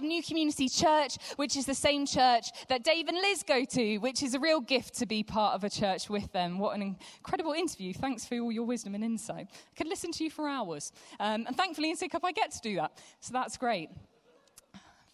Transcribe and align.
of 0.00 0.04
New 0.04 0.22
Community 0.22 0.68
Church, 0.68 1.18
which 1.36 1.56
is 1.56 1.66
the 1.66 1.74
same 1.74 2.06
church 2.06 2.46
that 2.68 2.82
Dave 2.82 3.08
and 3.08 3.18
Liz 3.18 3.42
go 3.42 3.64
to, 3.64 3.98
which 3.98 4.22
is 4.22 4.34
a 4.34 4.40
real 4.40 4.60
gift 4.60 4.94
to 4.94 5.06
be 5.06 5.22
part 5.22 5.54
of 5.54 5.62
a 5.62 5.70
church 5.70 6.08
with 6.08 6.32
them. 6.32 6.58
What 6.58 6.74
an 6.74 6.96
incredible 7.18 7.52
interview. 7.52 7.92
Thanks 7.92 8.24
for 8.24 8.38
all 8.38 8.50
your 8.50 8.64
wisdom 8.64 8.94
and 8.94 9.04
insight. 9.04 9.48
I 9.52 9.76
could 9.76 9.88
listen 9.88 10.10
to 10.12 10.24
you 10.24 10.30
for 10.30 10.48
hours. 10.48 10.92
Um, 11.18 11.44
and 11.46 11.56
thankfully 11.56 11.90
in 11.90 11.96
Sidcup 11.96 12.20
I 12.24 12.32
get 12.32 12.50
to 12.52 12.60
do 12.60 12.76
that. 12.76 12.92
So 13.20 13.32
that's 13.34 13.58
great. 13.58 13.90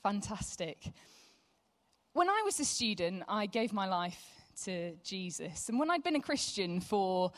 Fantastic. 0.02 0.92
When 2.12 2.28
I 2.30 2.42
was 2.44 2.60
a 2.60 2.64
student, 2.64 3.24
I 3.28 3.46
gave 3.46 3.72
my 3.72 3.88
life 3.88 4.22
to 4.64 4.94
Jesus. 5.02 5.68
And 5.68 5.80
when 5.80 5.90
I'd 5.90 6.04
been 6.04 6.16
a 6.16 6.20
Christian 6.20 6.80
for 6.80 7.32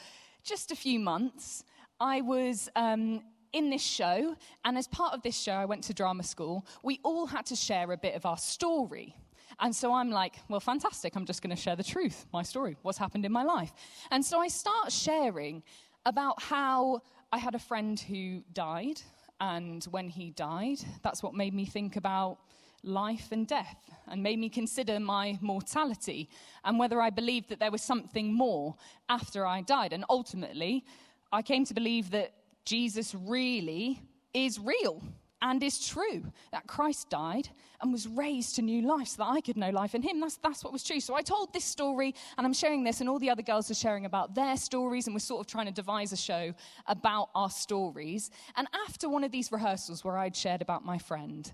just 0.45 0.71
a 0.71 0.77
few 0.77 1.01
months, 1.01 1.65
I 1.99 2.21
was 2.21 2.69
um, 2.77 3.23
in 3.59 3.71
this 3.71 3.83
show, 3.83 4.37
and 4.65 4.79
as 4.79 4.87
part 4.89 5.13
of 5.13 5.23
this 5.23 5.37
show, 5.37 5.53
I 5.53 5.65
went 5.65 5.83
to 5.85 5.93
drama 5.93 6.23
school. 6.23 6.65
We 6.83 7.01
all 7.03 7.27
had 7.27 7.45
to 7.47 7.57
share 7.57 7.91
a 7.93 7.97
bit 7.97 8.15
of 8.15 8.25
our 8.25 8.39
story. 8.39 9.17
And 9.61 9.75
so 9.75 9.93
I'm 9.93 10.11
like, 10.11 10.37
well, 10.49 10.61
fantastic. 10.61 11.17
I'm 11.17 11.27
just 11.27 11.43
going 11.43 11.55
to 11.55 11.61
share 11.61 11.75
the 11.75 11.83
truth, 11.83 12.27
my 12.33 12.43
story, 12.43 12.77
what's 12.83 12.99
happened 12.99 13.25
in 13.25 13.33
my 13.33 13.43
life. 13.43 13.73
And 14.13 14.25
so 14.25 14.39
I 14.39 14.49
start 14.49 14.93
sharing 14.93 15.65
about 16.07 16.41
how 16.41 17.03
I 17.33 17.39
had 17.39 17.55
a 17.57 17.59
friend 17.59 17.99
who 17.99 18.43
died. 18.53 19.01
And 19.41 19.85
when 19.91 20.09
he 20.09 20.31
died, 20.31 20.79
that's 21.03 21.23
what 21.23 21.35
made 21.35 21.55
me 21.55 21.67
think 21.67 21.97
about 21.97 22.39
life 22.85 23.33
and 23.33 23.47
death 23.47 23.77
and 24.07 24.23
made 24.23 24.39
me 24.39 24.49
consider 24.49 25.01
my 25.01 25.37
mortality 25.41 26.31
and 26.65 26.79
whether 26.79 27.01
I 27.01 27.11
believed 27.11 27.49
that 27.49 27.59
there 27.59 27.73
was 27.73 27.83
something 27.83 28.33
more 28.33 28.77
after 29.09 29.45
I 29.45 29.63
died. 29.63 29.93
And 29.93 30.05
ultimately, 30.09 30.85
I 31.33 31.43
came 31.43 31.65
to 31.65 31.75
believe 31.75 32.11
that 32.11 32.33
Jesus 32.69 33.15
really 33.15 34.03
is 34.35 34.61
real 34.61 35.03
and 35.41 35.63
is 35.63 35.89
true 35.89 36.23
that 36.53 36.67
Christ 36.67 37.09
died 37.09 37.49
and 37.81 37.91
was 37.91 38.07
raised 38.07 38.57
to 38.57 38.63
new 38.63 38.83
life 38.83 39.09
so 39.09 39.23
that 39.23 39.31
I 39.31 39.41
could 39.41 39.57
know 39.57 39.71
life 39.71 39.95
in 39.95 40.03
him. 40.03 40.21
That's, 40.21 40.37
that's 40.37 40.63
what 40.63 40.71
was 40.71 40.85
true. 40.85 41.01
So 41.01 41.15
I 41.15 41.23
told 41.23 41.55
this 41.55 41.65
story 41.65 42.15
and 42.37 42.47
I'm 42.47 42.53
sharing 42.53 42.85
this, 42.85 43.01
and 43.01 43.09
all 43.09 43.19
the 43.19 43.31
other 43.31 43.41
girls 43.41 43.71
are 43.71 43.75
sharing 43.75 44.05
about 44.05 44.35
their 44.35 44.59
stories, 44.59 45.07
and 45.07 45.15
we're 45.15 45.21
sort 45.21 45.41
of 45.41 45.47
trying 45.47 45.65
to 45.65 45.73
devise 45.73 46.13
a 46.13 46.17
show 46.17 46.53
about 46.87 47.31
our 47.35 47.49
stories. 47.49 48.31
And 48.55 48.69
after 48.87 49.09
one 49.09 49.25
of 49.25 49.33
these 49.33 49.51
rehearsals 49.51 50.05
where 50.05 50.19
I'd 50.19 50.37
shared 50.37 50.61
about 50.61 50.85
my 50.85 50.99
friend, 50.99 51.51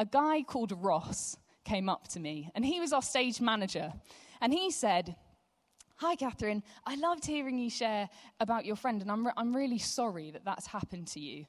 a 0.00 0.06
guy 0.06 0.42
called 0.42 0.72
Ross 0.72 1.36
came 1.64 1.88
up 1.88 2.08
to 2.08 2.18
me, 2.18 2.50
and 2.56 2.64
he 2.64 2.80
was 2.80 2.92
our 2.92 3.02
stage 3.02 3.40
manager. 3.40 3.92
And 4.40 4.52
he 4.52 4.72
said, 4.72 5.14
Hi, 6.00 6.14
Katherine. 6.14 6.62
I 6.86 6.94
loved 6.94 7.26
hearing 7.26 7.58
you 7.58 7.68
share 7.68 8.08
about 8.38 8.64
your 8.64 8.76
friend, 8.76 9.02
and 9.02 9.10
I'm, 9.10 9.26
re- 9.26 9.32
I'm 9.36 9.54
really 9.54 9.78
sorry 9.78 10.30
that 10.30 10.44
that's 10.44 10.68
happened 10.68 11.08
to 11.08 11.18
you. 11.18 11.44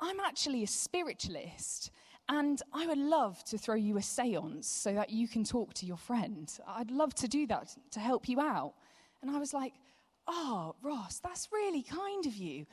I'm 0.00 0.20
actually 0.20 0.62
a 0.62 0.66
spiritualist, 0.66 1.90
and 2.30 2.62
I 2.72 2.86
would 2.86 2.96
love 2.96 3.44
to 3.44 3.58
throw 3.58 3.74
you 3.74 3.98
a 3.98 4.02
seance 4.02 4.66
so 4.66 4.94
that 4.94 5.10
you 5.10 5.28
can 5.28 5.44
talk 5.44 5.74
to 5.74 5.84
your 5.84 5.98
friend. 5.98 6.50
I'd 6.66 6.90
love 6.90 7.14
to 7.16 7.28
do 7.28 7.46
that 7.48 7.76
to 7.90 8.00
help 8.00 8.26
you 8.26 8.40
out. 8.40 8.72
And 9.20 9.30
I 9.30 9.38
was 9.38 9.52
like, 9.52 9.74
Oh, 10.26 10.74
Ross, 10.82 11.20
that's 11.22 11.50
really 11.52 11.82
kind 11.82 12.24
of 12.24 12.34
you. 12.34 12.64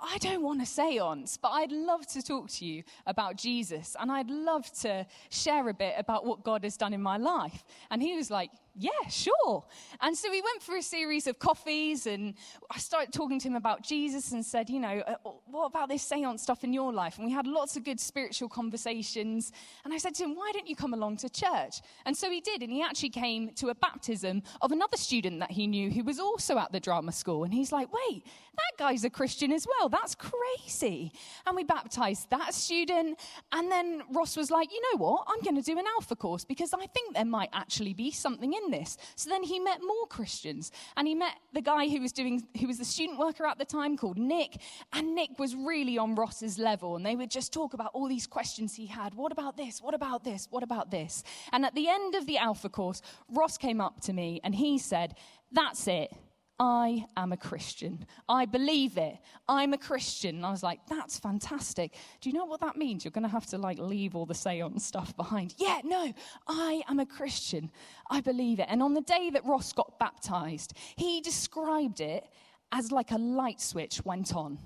I 0.00 0.18
don't 0.18 0.42
want 0.42 0.62
a 0.62 0.66
seance, 0.66 1.36
but 1.36 1.48
I'd 1.48 1.72
love 1.72 2.06
to 2.06 2.22
talk 2.22 2.48
to 2.50 2.64
you 2.64 2.84
about 3.04 3.36
Jesus 3.36 3.96
and 3.98 4.12
I'd 4.12 4.30
love 4.30 4.70
to 4.82 5.06
share 5.30 5.68
a 5.68 5.74
bit 5.74 5.94
about 5.98 6.24
what 6.24 6.44
God 6.44 6.62
has 6.62 6.76
done 6.76 6.92
in 6.92 7.02
my 7.02 7.16
life. 7.16 7.64
And 7.90 8.00
he 8.00 8.14
was 8.16 8.30
like, 8.30 8.50
yeah, 8.74 9.08
sure. 9.08 9.64
And 10.00 10.16
so 10.16 10.30
we 10.30 10.40
went 10.40 10.62
for 10.62 10.76
a 10.76 10.82
series 10.82 11.26
of 11.26 11.38
coffees, 11.38 12.06
and 12.06 12.34
I 12.70 12.78
started 12.78 13.12
talking 13.12 13.38
to 13.40 13.48
him 13.48 13.56
about 13.56 13.82
Jesus 13.82 14.32
and 14.32 14.44
said, 14.44 14.70
you 14.70 14.80
know, 14.80 15.02
uh, 15.06 15.30
what 15.46 15.66
about 15.66 15.88
this 15.88 16.02
seance 16.02 16.42
stuff 16.42 16.64
in 16.64 16.72
your 16.72 16.92
life? 16.92 17.18
And 17.18 17.26
we 17.26 17.32
had 17.32 17.46
lots 17.46 17.76
of 17.76 17.84
good 17.84 18.00
spiritual 18.00 18.48
conversations. 18.48 19.52
And 19.84 19.92
I 19.92 19.98
said 19.98 20.14
to 20.16 20.24
him, 20.24 20.34
why 20.34 20.50
don't 20.54 20.66
you 20.66 20.76
come 20.76 20.94
along 20.94 21.18
to 21.18 21.28
church? 21.28 21.82
And 22.06 22.16
so 22.16 22.30
he 22.30 22.40
did, 22.40 22.62
and 22.62 22.72
he 22.72 22.82
actually 22.82 23.10
came 23.10 23.50
to 23.56 23.68
a 23.68 23.74
baptism 23.74 24.42
of 24.62 24.72
another 24.72 24.96
student 24.96 25.40
that 25.40 25.50
he 25.50 25.66
knew 25.66 25.90
who 25.90 26.02
was 26.02 26.18
also 26.18 26.58
at 26.58 26.72
the 26.72 26.80
drama 26.80 27.12
school. 27.12 27.44
And 27.44 27.52
he's 27.52 27.72
like, 27.72 27.88
wait, 27.92 28.24
that 28.56 28.78
guy's 28.78 29.04
a 29.04 29.10
Christian 29.10 29.52
as 29.52 29.66
well. 29.66 29.88
That's 29.88 30.14
crazy. 30.14 31.12
And 31.46 31.56
we 31.56 31.64
baptized 31.64 32.30
that 32.30 32.54
student. 32.54 33.18
And 33.52 33.70
then 33.70 34.02
Ross 34.10 34.36
was 34.36 34.50
like, 34.50 34.72
you 34.72 34.80
know 34.92 34.98
what? 34.98 35.26
I'm 35.28 35.40
going 35.42 35.56
to 35.56 35.62
do 35.62 35.78
an 35.78 35.84
alpha 35.96 36.16
course 36.16 36.44
because 36.44 36.72
I 36.72 36.86
think 36.86 37.14
there 37.14 37.24
might 37.24 37.50
actually 37.52 37.92
be 37.92 38.10
something 38.10 38.52
in 38.52 38.61
in 38.64 38.70
this. 38.70 38.96
So 39.16 39.30
then 39.30 39.42
he 39.42 39.58
met 39.58 39.80
more 39.82 40.06
Christians 40.06 40.72
and 40.96 41.06
he 41.06 41.14
met 41.14 41.34
the 41.52 41.62
guy 41.62 41.88
who 41.88 42.00
was 42.00 42.12
doing, 42.12 42.46
who 42.58 42.66
was 42.66 42.78
the 42.78 42.84
student 42.84 43.18
worker 43.18 43.46
at 43.46 43.58
the 43.58 43.64
time 43.64 43.96
called 43.96 44.18
Nick. 44.18 44.60
And 44.92 45.14
Nick 45.14 45.38
was 45.38 45.54
really 45.54 45.98
on 45.98 46.14
Ross's 46.14 46.58
level 46.58 46.96
and 46.96 47.04
they 47.04 47.16
would 47.16 47.30
just 47.30 47.52
talk 47.52 47.74
about 47.74 47.90
all 47.94 48.08
these 48.08 48.26
questions 48.26 48.74
he 48.74 48.86
had. 48.86 49.14
What 49.14 49.32
about 49.32 49.56
this? 49.56 49.80
What 49.80 49.94
about 49.94 50.24
this? 50.24 50.48
What 50.50 50.62
about 50.62 50.90
this? 50.90 51.24
And 51.52 51.64
at 51.64 51.74
the 51.74 51.88
end 51.88 52.14
of 52.14 52.26
the 52.26 52.38
Alpha 52.38 52.68
course, 52.68 53.02
Ross 53.28 53.58
came 53.58 53.80
up 53.80 54.00
to 54.02 54.12
me 54.12 54.40
and 54.44 54.54
he 54.54 54.78
said, 54.78 55.14
That's 55.50 55.86
it. 55.86 56.12
I 56.58 57.06
am 57.16 57.32
a 57.32 57.36
Christian. 57.36 58.06
I 58.28 58.44
believe 58.44 58.96
it. 58.96 59.18
I'm 59.48 59.72
a 59.72 59.78
Christian. 59.78 60.36
And 60.36 60.46
I 60.46 60.50
was 60.50 60.62
like, 60.62 60.80
that's 60.88 61.18
fantastic. 61.18 61.94
Do 62.20 62.30
you 62.30 62.36
know 62.36 62.44
what 62.44 62.60
that 62.60 62.76
means? 62.76 63.04
You're 63.04 63.10
going 63.10 63.24
to 63.24 63.30
have 63.30 63.46
to 63.46 63.58
like 63.58 63.78
leave 63.78 64.14
all 64.14 64.26
the 64.26 64.34
seance 64.34 64.84
stuff 64.84 65.16
behind. 65.16 65.54
Yeah, 65.58 65.80
no, 65.82 66.12
I 66.46 66.82
am 66.88 67.00
a 67.00 67.06
Christian. 67.06 67.70
I 68.10 68.20
believe 68.20 68.60
it. 68.60 68.66
And 68.68 68.82
on 68.82 68.94
the 68.94 69.00
day 69.00 69.30
that 69.30 69.44
Ross 69.44 69.72
got 69.72 69.98
baptized, 69.98 70.74
he 70.96 71.20
described 71.20 72.00
it 72.00 72.28
as 72.70 72.92
like 72.92 73.10
a 73.10 73.18
light 73.18 73.60
switch 73.60 74.04
went 74.04 74.34
on. 74.34 74.58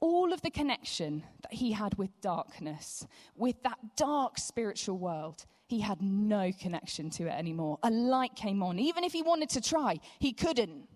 All 0.00 0.32
of 0.32 0.42
the 0.42 0.50
connection 0.50 1.22
that 1.42 1.52
he 1.52 1.72
had 1.72 1.96
with 1.96 2.20
darkness, 2.20 3.06
with 3.36 3.62
that 3.62 3.78
dark 3.96 4.38
spiritual 4.38 4.98
world, 4.98 5.44
he 5.72 5.80
had 5.80 6.02
no 6.02 6.52
connection 6.52 7.08
to 7.08 7.22
it 7.24 7.30
anymore. 7.30 7.78
A 7.82 7.90
light 7.90 8.36
came 8.36 8.62
on. 8.62 8.78
Even 8.78 9.04
if 9.04 9.12
he 9.14 9.22
wanted 9.22 9.48
to 9.48 9.60
try, 9.62 9.98
he 10.18 10.34
couldn't 10.34 10.86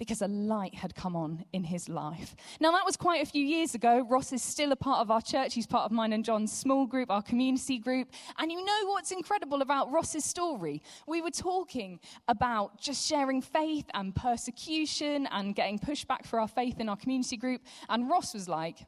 because 0.00 0.20
a 0.22 0.26
light 0.26 0.74
had 0.74 0.92
come 0.96 1.14
on 1.14 1.44
in 1.52 1.62
his 1.62 1.88
life. 1.88 2.34
Now, 2.60 2.72
that 2.72 2.84
was 2.84 2.96
quite 2.96 3.22
a 3.22 3.26
few 3.26 3.44
years 3.44 3.76
ago. 3.76 4.04
Ross 4.10 4.32
is 4.32 4.42
still 4.42 4.72
a 4.72 4.76
part 4.76 4.98
of 4.98 5.12
our 5.12 5.22
church. 5.22 5.54
He's 5.54 5.68
part 5.68 5.84
of 5.84 5.92
mine 5.92 6.12
and 6.12 6.24
John's 6.24 6.52
small 6.52 6.84
group, 6.84 7.12
our 7.12 7.22
community 7.22 7.78
group. 7.78 8.08
And 8.38 8.50
you 8.50 8.64
know 8.64 8.86
what's 8.86 9.12
incredible 9.12 9.62
about 9.62 9.92
Ross's 9.92 10.24
story? 10.24 10.82
We 11.06 11.22
were 11.22 11.30
talking 11.30 12.00
about 12.26 12.80
just 12.80 13.06
sharing 13.06 13.40
faith 13.40 13.86
and 13.94 14.16
persecution 14.16 15.28
and 15.30 15.54
getting 15.54 15.78
pushback 15.78 16.26
for 16.26 16.40
our 16.40 16.48
faith 16.48 16.80
in 16.80 16.88
our 16.88 16.96
community 16.96 17.36
group. 17.36 17.62
And 17.88 18.10
Ross 18.10 18.34
was 18.34 18.48
like, 18.48 18.78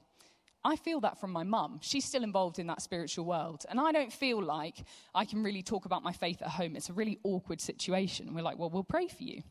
I 0.64 0.76
feel 0.76 1.00
that 1.00 1.20
from 1.20 1.30
my 1.30 1.44
mum. 1.44 1.78
She's 1.82 2.04
still 2.04 2.24
involved 2.24 2.58
in 2.58 2.66
that 2.66 2.82
spiritual 2.82 3.24
world. 3.24 3.64
And 3.68 3.80
I 3.80 3.92
don't 3.92 4.12
feel 4.12 4.42
like 4.42 4.84
I 5.14 5.24
can 5.24 5.42
really 5.42 5.62
talk 5.62 5.84
about 5.84 6.02
my 6.02 6.12
faith 6.12 6.42
at 6.42 6.48
home. 6.48 6.76
It's 6.76 6.90
a 6.90 6.92
really 6.92 7.18
awkward 7.22 7.60
situation. 7.60 8.34
We're 8.34 8.42
like, 8.42 8.58
well, 8.58 8.70
we'll 8.70 8.82
pray 8.82 9.08
for 9.08 9.22
you. 9.22 9.42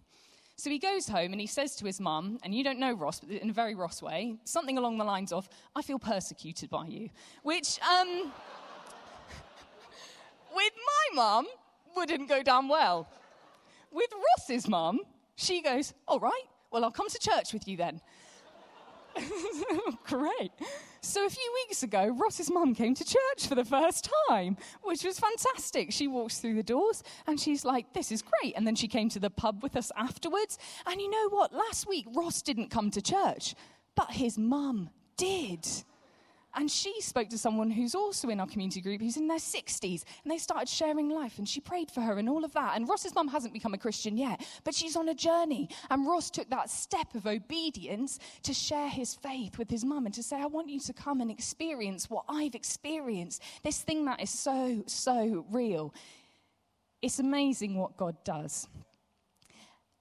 So 0.58 0.72
he 0.72 0.80
goes 0.80 1.08
home 1.08 1.32
and 1.34 1.40
he 1.40 1.46
says 1.48 1.76
to 1.78 1.86
his 1.86 2.00
mum, 2.00 2.40
and 2.44 2.54
you 2.54 2.64
don't 2.64 2.80
know 2.80 2.92
Ross, 2.92 3.20
but 3.20 3.30
in 3.30 3.52
a 3.52 3.54
very 3.54 3.76
Ross 3.76 4.02
way, 4.02 4.38
something 4.44 4.78
along 4.78 4.98
the 4.98 5.04
lines 5.04 5.32
of, 5.32 5.48
I 5.76 5.84
feel 5.84 6.00
persecuted 6.00 6.70
by 6.70 6.88
you. 6.88 7.10
Which, 7.44 7.80
um, 7.82 8.32
with 10.56 10.74
my 10.76 11.16
mum, 11.16 11.48
wouldn't 11.96 12.28
go 12.28 12.42
down 12.42 12.68
well. 12.68 13.08
With 13.92 14.10
Ross's 14.14 14.68
mum, 14.68 15.00
she 15.36 15.62
goes, 15.62 15.94
All 16.08 16.20
right, 16.20 16.44
well, 16.72 16.84
I'll 16.84 16.92
come 16.92 17.10
to 17.10 17.20
church 17.20 17.54
with 17.54 17.68
you 17.68 17.78
then. 17.78 18.02
Great. 20.04 20.52
So 21.02 21.26
a 21.26 21.30
few 21.30 21.54
weeks 21.66 21.84
ago, 21.84 22.08
Ross's 22.08 22.52
mum 22.52 22.76
came 22.76 22.94
to 22.96 23.06
church 23.06 23.48
for 23.48 23.56
the 23.56 23.64
first 23.66 24.10
time, 24.30 24.58
which 24.84 25.04
was 25.04 25.20
fantastic. 25.20 25.92
She 25.92 26.08
walks 26.08 26.40
through 26.40 26.56
the 26.56 26.64
doors 26.64 27.04
and 27.28 27.40
she's 27.40 27.64
like, 27.64 27.94
This 27.94 28.12
is 28.12 28.22
great. 28.22 28.56
And 28.56 28.66
then 28.66 28.76
she 28.76 28.88
came 28.88 29.10
to 29.10 29.20
the 29.20 29.30
pub 29.30 29.64
with 29.64 29.76
us 29.76 29.92
afterwards. 29.96 30.58
And 30.86 31.00
you 31.00 31.10
know 31.10 31.30
what? 31.30 31.54
Last 31.54 31.88
week, 31.88 32.06
Ross 32.14 32.42
didn't 32.42 32.70
come 32.70 32.92
to 32.92 33.02
church, 33.02 33.56
but 33.96 34.12
his 34.12 34.38
mum 34.38 34.90
did. 35.18 35.66
And 36.58 36.72
she 36.72 37.00
spoke 37.02 37.30
to 37.30 37.38
someone 37.38 37.70
who's 37.70 37.94
also 37.94 38.30
in 38.30 38.40
our 38.40 38.48
community 38.48 38.82
group 38.82 39.00
who's 39.00 39.16
in 39.16 39.28
their 39.28 39.38
60s. 39.38 40.04
And 40.24 40.32
they 40.32 40.40
started 40.40 40.68
sharing 40.68 41.08
life. 41.08 41.38
And 41.38 41.48
she 41.48 41.62
prayed 41.62 41.92
for 41.92 42.02
her 42.02 42.18
and 42.18 42.28
all 42.28 42.44
of 42.44 42.52
that. 42.54 42.76
And 42.76 42.90
Ross's 42.90 43.14
mum 43.14 43.28
hasn't 43.28 43.54
become 43.54 43.76
a 43.76 43.78
Christian 43.78 44.18
yet, 44.18 44.44
but 44.64 44.74
she's 44.74 44.96
on 44.96 45.08
a 45.08 45.14
journey. 45.14 45.70
And 45.92 46.08
Ross 46.08 46.32
took 46.32 46.50
that 46.50 46.72
step 46.72 47.14
of 47.14 47.28
obedience 47.28 48.18
to 48.42 48.56
share 48.56 48.90
his 48.90 49.14
faith 49.14 49.60
with 49.60 49.70
his 49.70 49.86
mum 49.86 50.08
and 50.08 50.16
to 50.16 50.24
say, 50.24 50.42
I 50.42 50.48
want 50.48 50.68
you 50.68 50.80
to 50.80 50.94
come 50.94 51.22
and 51.22 51.30
experience 51.30 52.10
what 52.10 52.26
I've 52.28 52.56
experienced. 52.56 53.44
This 53.64 53.84
thing 53.84 54.06
that 54.06 54.20
is 54.20 54.32
so, 54.32 54.84
so 54.88 55.46
real. 55.52 55.94
It's 57.04 57.20
amazing 57.20 57.76
what 57.76 57.98
God 57.98 58.16
does. 58.24 58.68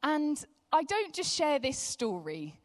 And 0.02 0.42
I 0.72 0.84
don't 0.84 1.12
just 1.12 1.34
share 1.34 1.58
this 1.58 1.78
story 1.78 2.58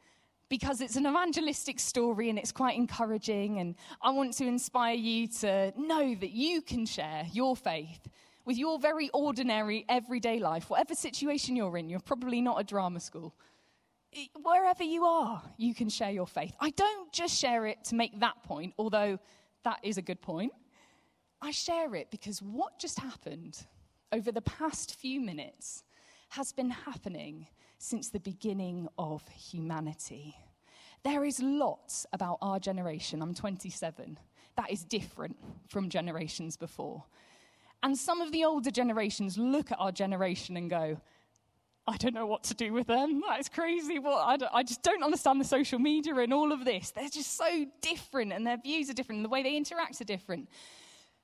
because 0.51 0.81
it's 0.81 0.98
an 0.98 1.07
evangelistic 1.07 1.80
story 1.80 2.30
and 2.30 2.38
it's 2.38 2.51
quite 2.51 2.75
encouraging. 2.75 3.59
And 3.59 3.74
I 4.01 4.09
want 4.12 4.33
to 4.33 4.45
inspire 4.45 4.95
you 4.95 5.30
to 5.39 5.71
know 5.77 6.13
that 6.13 6.31
you 6.31 6.62
can 6.62 6.86
share 6.86 7.25
your 7.31 7.56
faith 7.56 8.01
with 8.44 8.57
your 8.57 8.77
very 8.77 9.09
ordinary, 9.13 9.86
everyday 9.88 10.39
life, 10.39 10.69
whatever 10.69 10.94
situation 10.94 11.56
you're 11.56 11.77
in. 11.77 11.89
You're 11.89 12.01
probably 12.01 12.42
not 12.42 12.59
a 12.59 12.65
drama 12.65 13.00
school. 13.00 13.33
Wherever 14.44 14.83
you 14.83 15.06
are, 15.06 15.42
you 15.56 15.74
can 15.74 15.88
share 15.88 16.12
your 16.12 16.27
faith. 16.27 16.53
I 16.59 16.71
don't 16.71 17.13
just 17.13 17.39
share 17.39 17.65
it 17.65 17.86
to 17.86 17.95
make 17.95 18.19
that 18.19 18.44
point, 18.44 18.74
although 18.77 19.19
that 19.63 19.80
is 19.83 19.98
a 19.98 20.01
good 20.01 20.21
point. 20.21 20.51
I 21.42 21.51
share 21.51 21.95
it 21.95 22.12
because 22.12 22.42
what 22.42 22.77
just 22.77 23.00
happened 23.00 23.65
over 24.12 24.33
the 24.33 24.42
past 24.42 24.95
few 24.95 25.21
minutes 25.21 25.86
has 26.27 26.51
been 26.51 26.71
happening 26.71 27.48
since 27.81 28.10
the 28.10 28.19
beginning 28.19 28.88
of 29.00 29.28
humanity. 29.30 30.36
There 31.04 31.25
is 31.25 31.42
lots 31.42 32.06
about 32.13 32.38
our 32.39 32.60
generation. 32.60 33.24
I'm 33.24 33.33
27. 33.33 34.19
That 34.56 34.72
is 34.72 34.83
different 34.83 35.36
from 35.68 35.89
generations 35.89 36.57
before. 36.57 37.04
And 37.81 37.98
some 37.98 38.22
of 38.22 38.31
the 38.31 38.44
older 38.44 38.69
generations 38.69 39.36
look 39.36 39.72
at 39.72 39.80
our 39.80 39.92
generation 39.92 40.57
and 40.57 40.69
go, 40.69 41.01
I 41.88 41.98
don't 41.98 42.13
know 42.13 42.28
what 42.28 42.44
to 42.44 42.54
do 42.54 42.72
with 42.72 42.86
them. 42.86 43.24
That's 43.28 43.50
crazy. 43.50 43.98
What 43.98 44.44
I, 44.44 44.60
I, 44.60 44.62
just 44.62 44.84
don't 44.84 45.01
understand 45.01 45.42
the 45.42 45.45
social 45.45 45.80
media 45.80 46.13
and 46.18 46.31
all 46.31 46.51
of 46.51 46.63
this. 46.63 46.92
They're 46.92 47.10
just 47.10 47.36
so 47.36 47.66
different, 47.81 48.31
and 48.31 48.45
their 48.45 48.57
views 48.57 48.92
are 48.92 48.94
different, 48.94 49.18
and 49.18 49.25
the 49.25 49.30
way 49.30 49.42
they 49.42 49.57
interact 49.57 50.00
are 50.00 50.06
different. 50.06 50.50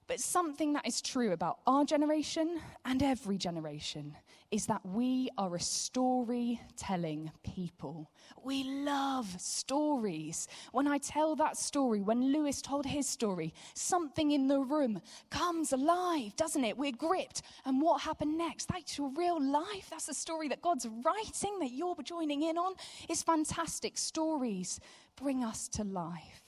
But 0.08 0.22
something 0.22 0.74
that 0.74 0.88
is 0.88 1.02
true 1.02 1.34
about 1.34 1.60
our 1.68 1.84
generation 1.84 2.62
and 2.86 3.04
every 3.04 3.38
generation 3.38 4.16
is 4.52 4.68
that 4.68 4.86
we 4.86 5.30
are 5.38 5.54
a 5.54 5.60
storytelling 5.60 7.30
people. 7.44 8.10
We 8.42 8.64
love 8.64 9.28
stories. 9.42 10.48
When 10.72 10.88
I 10.88 11.00
tell 11.00 11.36
that 11.36 11.58
story, 11.58 12.00
when 12.00 12.32
Lewis 12.32 12.62
told 12.62 12.86
his 12.86 13.10
story, 13.10 13.54
something 13.74 14.32
in 14.32 14.48
the 14.48 14.62
room 14.62 15.02
comes 15.30 15.74
alive, 15.74 16.34
doesn't 16.38 16.64
it? 16.64 16.78
We're 16.78 16.94
gripped. 16.94 17.42
And 17.66 17.82
what 17.82 18.02
happened 18.02 18.38
next? 18.38 18.70
That's 18.70 18.98
your 18.98 19.10
real 19.10 19.42
life. 19.42 19.90
That's 19.90 20.08
a 20.08 20.14
story 20.14 20.48
that 20.48 20.62
God's 20.62 20.88
writing 21.04 21.60
that 21.60 21.72
you're 21.72 21.96
joining 22.04 22.44
in 22.44 22.58
on. 22.58 22.76
It's 23.10 23.24
fantastic. 23.24 23.98
Stories 23.98 24.80
bring 25.18 25.44
us 25.44 25.68
to 25.70 25.84
life. 25.84 26.44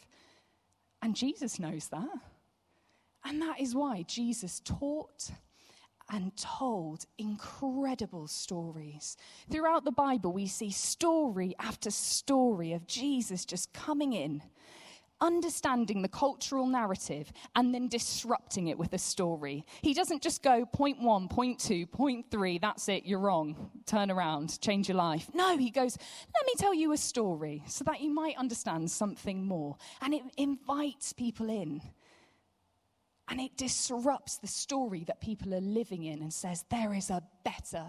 And 1.01 1.15
Jesus 1.15 1.59
knows 1.59 1.89
that. 1.89 2.07
And 3.25 3.41
that 3.41 3.59
is 3.59 3.75
why 3.75 4.03
Jesus 4.03 4.61
taught 4.63 5.29
and 6.11 6.35
told 6.35 7.05
incredible 7.17 8.27
stories. 8.27 9.15
Throughout 9.51 9.85
the 9.85 9.91
Bible, 9.91 10.31
we 10.33 10.47
see 10.47 10.71
story 10.71 11.53
after 11.59 11.91
story 11.91 12.73
of 12.73 12.87
Jesus 12.87 13.45
just 13.45 13.71
coming 13.73 14.13
in, 14.13 14.41
understanding 15.21 16.01
the 16.01 16.07
cultural 16.07 16.65
narrative, 16.65 17.31
and 17.55 17.75
then 17.75 17.89
disrupting 17.89 18.69
it 18.69 18.77
with 18.79 18.93
a 18.93 18.97
story. 18.97 19.63
He 19.81 19.93
doesn't 19.93 20.23
just 20.23 20.41
go 20.41 20.65
point 20.65 20.99
one, 20.99 21.27
point 21.27 21.59
two, 21.59 21.85
point 21.85 22.31
three, 22.31 22.57
that's 22.57 22.89
it, 22.89 23.05
you're 23.05 23.19
wrong, 23.19 23.69
turn 23.85 24.09
around, 24.09 24.59
change 24.61 24.87
your 24.87 24.97
life. 24.97 25.29
No, 25.35 25.57
he 25.57 25.69
goes, 25.69 25.95
let 26.33 26.45
me 26.47 26.53
tell 26.57 26.73
you 26.73 26.93
a 26.93 26.97
story 26.97 27.63
so 27.67 27.83
that 27.83 28.01
you 28.01 28.09
might 28.11 28.37
understand 28.37 28.89
something 28.89 29.45
more. 29.45 29.75
And 30.01 30.13
it 30.15 30.23
invites 30.37 31.13
people 31.13 31.49
in. 31.49 31.81
And 33.29 33.39
it 33.39 33.57
disrupts 33.57 34.37
the 34.37 34.47
story 34.47 35.03
that 35.05 35.21
people 35.21 35.53
are 35.53 35.61
living 35.61 36.03
in 36.03 36.21
and 36.21 36.33
says 36.33 36.65
there 36.69 36.95
is 36.95 37.11
a 37.11 37.21
better, 37.43 37.85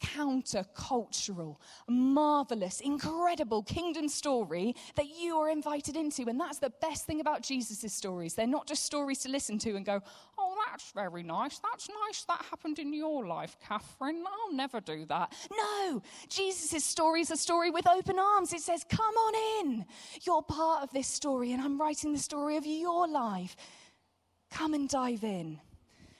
counter-cultural, 0.00 1.60
marvelous, 1.88 2.80
incredible 2.80 3.62
kingdom 3.62 4.08
story 4.08 4.74
that 4.96 5.06
you 5.08 5.36
are 5.36 5.48
invited 5.48 5.96
into. 5.96 6.28
And 6.28 6.40
that's 6.40 6.58
the 6.58 6.72
best 6.80 7.06
thing 7.06 7.20
about 7.20 7.42
Jesus' 7.42 7.92
stories. 7.92 8.34
They're 8.34 8.46
not 8.46 8.66
just 8.66 8.84
stories 8.84 9.20
to 9.20 9.28
listen 9.28 9.58
to 9.60 9.76
and 9.76 9.86
go, 9.86 10.00
oh, 10.38 10.56
that's 10.66 10.90
very 10.92 11.22
nice. 11.22 11.60
That's 11.60 11.88
nice 12.06 12.24
that 12.24 12.44
happened 12.50 12.80
in 12.80 12.92
your 12.92 13.26
life, 13.26 13.56
Katherine. 13.66 14.24
I'll 14.26 14.54
never 14.54 14.80
do 14.80 15.04
that. 15.06 15.32
No, 15.56 16.02
Jesus' 16.28 16.84
story 16.84 17.20
is 17.20 17.30
a 17.30 17.36
story 17.36 17.70
with 17.70 17.88
open 17.88 18.18
arms. 18.18 18.52
It 18.52 18.60
says, 18.60 18.84
come 18.88 19.14
on 19.14 19.66
in. 19.66 19.84
You're 20.22 20.42
part 20.42 20.82
of 20.82 20.90
this 20.90 21.06
story, 21.06 21.52
and 21.52 21.62
I'm 21.62 21.80
writing 21.80 22.12
the 22.12 22.18
story 22.18 22.56
of 22.56 22.66
your 22.66 23.08
life. 23.08 23.56
Come 24.50 24.74
and 24.74 24.88
dive 24.88 25.24
in. 25.24 25.60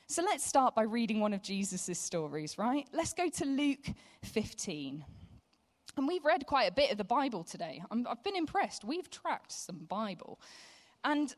So 0.06 0.22
let's 0.22 0.44
start 0.44 0.74
by 0.74 0.82
reading 0.82 1.20
one 1.20 1.34
of 1.34 1.42
Jesus' 1.42 1.98
stories, 1.98 2.56
right? 2.56 2.86
Let's 2.92 3.12
go 3.12 3.28
to 3.28 3.44
Luke 3.44 3.86
15. 4.24 5.04
And 5.96 6.08
we've 6.08 6.24
read 6.24 6.46
quite 6.46 6.70
a 6.70 6.72
bit 6.72 6.90
of 6.90 6.96
the 6.96 7.04
Bible 7.04 7.44
today. 7.44 7.82
i 7.90 7.96
have 8.08 8.22
been 8.22 8.36
impressed. 8.36 8.84
We've 8.84 9.10
tracked 9.10 9.52
some 9.52 9.84
Bible. 9.88 10.40
And 11.04 11.34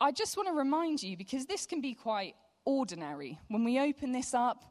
I 0.00 0.12
just 0.12 0.36
want 0.36 0.48
to 0.48 0.54
remind 0.54 1.02
you, 1.02 1.16
because 1.16 1.46
this 1.46 1.66
can 1.66 1.80
be 1.80 1.94
quite 1.94 2.34
ordinary. 2.64 3.38
When 3.48 3.64
we 3.64 3.78
open 3.80 4.12
this 4.12 4.34
up, 4.34 4.64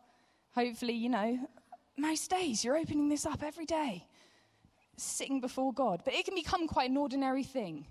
hopefully, 0.54 0.94
you 0.94 1.10
know, 1.10 1.40
most 1.98 2.30
days 2.30 2.64
you're 2.64 2.78
opening 2.78 3.10
this 3.10 3.26
up 3.26 3.44
every 3.44 3.66
day, 3.66 4.06
sitting 4.98 5.40
before 5.40 5.72
God. 5.72 6.02
But 6.04 6.16
it 6.16 6.26
can 6.26 6.36
become 6.36 6.68
quite 6.68 6.90
an 6.90 6.98
ordinary 6.98 7.44
thing. 7.44 7.88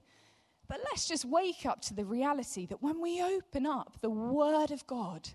But 0.69 0.81
let's 0.91 1.07
just 1.07 1.25
wake 1.25 1.67
up 1.67 1.81
to 1.83 1.95
the 1.95 2.05
reality 2.05 2.67
that 2.67 2.83
when 2.83 3.01
we 3.01 3.23
open 3.23 3.67
up 3.67 3.99
the 4.01 4.11
Word 4.11 4.71
of 4.71 4.87
God, 4.87 5.29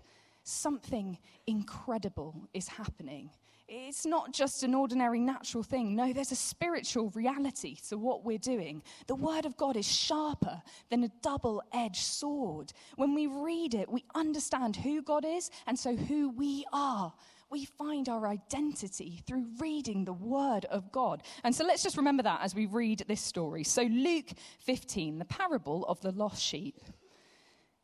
something 0.44 1.18
incredible 1.46 2.48
is 2.52 2.68
happening. 2.68 3.30
It's 3.68 4.04
not 4.04 4.34
just 4.34 4.64
an 4.64 4.74
ordinary 4.74 5.20
natural 5.20 5.62
thing. 5.62 5.96
No, 5.96 6.12
there's 6.12 6.32
a 6.32 6.36
spiritual 6.36 7.10
reality 7.14 7.76
to 7.88 7.96
what 7.96 8.22
we're 8.22 8.36
doing. 8.36 8.82
The 9.06 9.14
Word 9.14 9.46
of 9.46 9.56
God 9.56 9.76
is 9.76 9.90
sharper 9.90 10.60
than 10.90 11.04
a 11.04 11.12
double 11.22 11.62
edged 11.72 12.02
sword. 12.02 12.72
When 12.96 13.14
we 13.14 13.28
read 13.28 13.74
it, 13.74 13.90
we 13.90 14.04
understand 14.14 14.76
who 14.76 15.00
God 15.00 15.24
is 15.24 15.50
and 15.66 15.78
so 15.78 15.96
who 15.96 16.28
we 16.30 16.66
are 16.72 17.14
we 17.52 17.66
find 17.66 18.08
our 18.08 18.26
identity 18.26 19.22
through 19.26 19.46
reading 19.58 20.06
the 20.06 20.12
Word 20.12 20.64
of 20.64 20.90
God. 20.90 21.22
And 21.44 21.54
so 21.54 21.64
let's 21.64 21.82
just 21.82 21.98
remember 21.98 22.22
that 22.22 22.40
as 22.42 22.54
we 22.54 22.64
read 22.64 23.04
this 23.06 23.20
story. 23.20 23.62
So, 23.62 23.82
Luke 23.82 24.30
15, 24.60 25.18
the 25.18 25.26
parable 25.26 25.84
of 25.84 26.00
the 26.00 26.12
lost 26.12 26.42
sheep. 26.42 26.80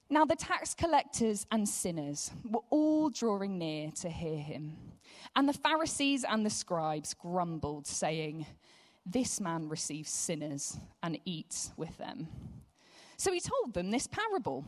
Now, 0.08 0.24
the 0.24 0.36
tax 0.36 0.74
collectors 0.74 1.46
and 1.52 1.68
sinners 1.68 2.30
were 2.48 2.62
all 2.70 3.10
drawing 3.10 3.58
near 3.58 3.90
to 4.00 4.08
hear 4.08 4.38
him. 4.38 4.78
And 5.36 5.46
the 5.46 5.52
Pharisees 5.52 6.24
and 6.24 6.46
the 6.46 6.50
scribes 6.50 7.12
grumbled, 7.12 7.86
saying, 7.86 8.46
This 9.04 9.38
man 9.38 9.68
receives 9.68 10.10
sinners 10.10 10.78
and 11.02 11.20
eats 11.26 11.72
with 11.76 11.96
them. 11.98 12.28
So 13.18 13.32
he 13.32 13.40
told 13.40 13.74
them 13.74 13.90
this 13.90 14.06
parable 14.06 14.64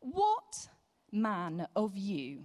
What 0.00 0.68
man 1.12 1.68
of 1.76 1.96
you? 1.96 2.44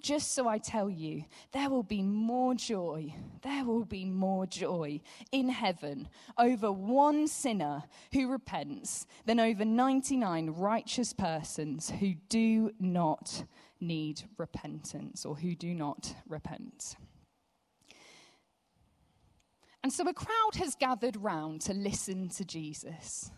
Just 0.00 0.34
so 0.34 0.48
I 0.48 0.58
tell 0.58 0.88
you, 0.88 1.24
there 1.52 1.68
will 1.68 1.82
be 1.82 2.02
more 2.02 2.54
joy, 2.54 3.14
there 3.42 3.64
will 3.64 3.84
be 3.84 4.04
more 4.04 4.46
joy 4.46 5.00
in 5.30 5.48
heaven 5.48 6.08
over 6.38 6.72
one 6.72 7.28
sinner 7.28 7.82
who 8.12 8.30
repents 8.30 9.06
than 9.26 9.38
over 9.38 9.64
99 9.64 10.50
righteous 10.50 11.12
persons 11.12 11.90
who 11.90 12.14
do 12.28 12.72
not 12.80 13.44
need 13.80 14.22
repentance 14.38 15.24
or 15.24 15.36
who 15.36 15.54
do 15.54 15.74
not 15.74 16.14
repent. 16.28 16.96
And 19.82 19.92
so 19.92 20.06
a 20.06 20.14
crowd 20.14 20.56
has 20.56 20.74
gathered 20.74 21.16
round 21.16 21.62
to 21.62 21.72
listen 21.72 22.28
to 22.30 22.44
Jesus. 22.44 23.30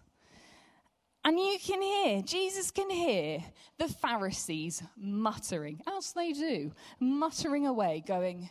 And 1.24 1.38
you 1.38 1.56
can 1.60 1.80
hear, 1.80 2.22
Jesus 2.22 2.70
can 2.70 2.90
hear 2.90 3.44
the 3.78 3.88
Pharisees 3.88 4.82
muttering, 4.96 5.80
as 5.96 6.12
they 6.12 6.32
do, 6.32 6.72
muttering 6.98 7.66
away, 7.66 8.02
going, 8.06 8.50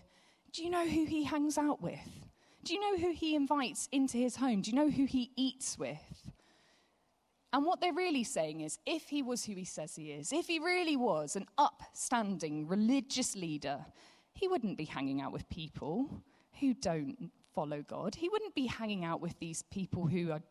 Do 0.53 0.63
you 0.63 0.69
know 0.69 0.87
who 0.87 1.05
he 1.05 1.25
hangs 1.25 1.57
out 1.57 1.81
with? 1.81 1.99
Do 2.63 2.73
you 2.73 2.79
know 2.79 2.97
who 2.97 3.11
he 3.11 3.35
invites 3.35 3.89
into 3.91 4.17
his 4.17 4.37
home? 4.37 4.61
Do 4.61 4.71
you 4.71 4.77
know 4.77 4.89
who 4.89 5.05
he 5.05 5.31
eats 5.35 5.77
with? 5.77 6.31
And 7.53 7.65
what 7.65 7.81
they're 7.81 7.91
really 7.91 8.23
saying 8.23 8.61
is 8.61 8.79
if 8.85 9.09
he 9.09 9.21
was 9.21 9.43
who 9.43 9.53
he 9.53 9.65
says 9.65 9.95
he 9.95 10.11
is, 10.11 10.31
if 10.31 10.47
he 10.47 10.59
really 10.59 10.95
was 10.95 11.35
an 11.35 11.47
upstanding 11.57 12.67
religious 12.67 13.35
leader, 13.35 13.85
he 14.33 14.47
wouldn't 14.47 14.77
be 14.77 14.85
hanging 14.85 15.21
out 15.21 15.33
with 15.33 15.49
people 15.49 16.23
who 16.61 16.73
don't 16.73 17.31
follow 17.53 17.83
God. 17.87 18.15
He 18.15 18.29
wouldn't 18.29 18.55
be 18.55 18.67
hanging 18.67 19.03
out 19.03 19.19
with 19.19 19.37
these 19.39 19.63
people 19.63 20.07
who 20.07 20.31
are 20.31 20.41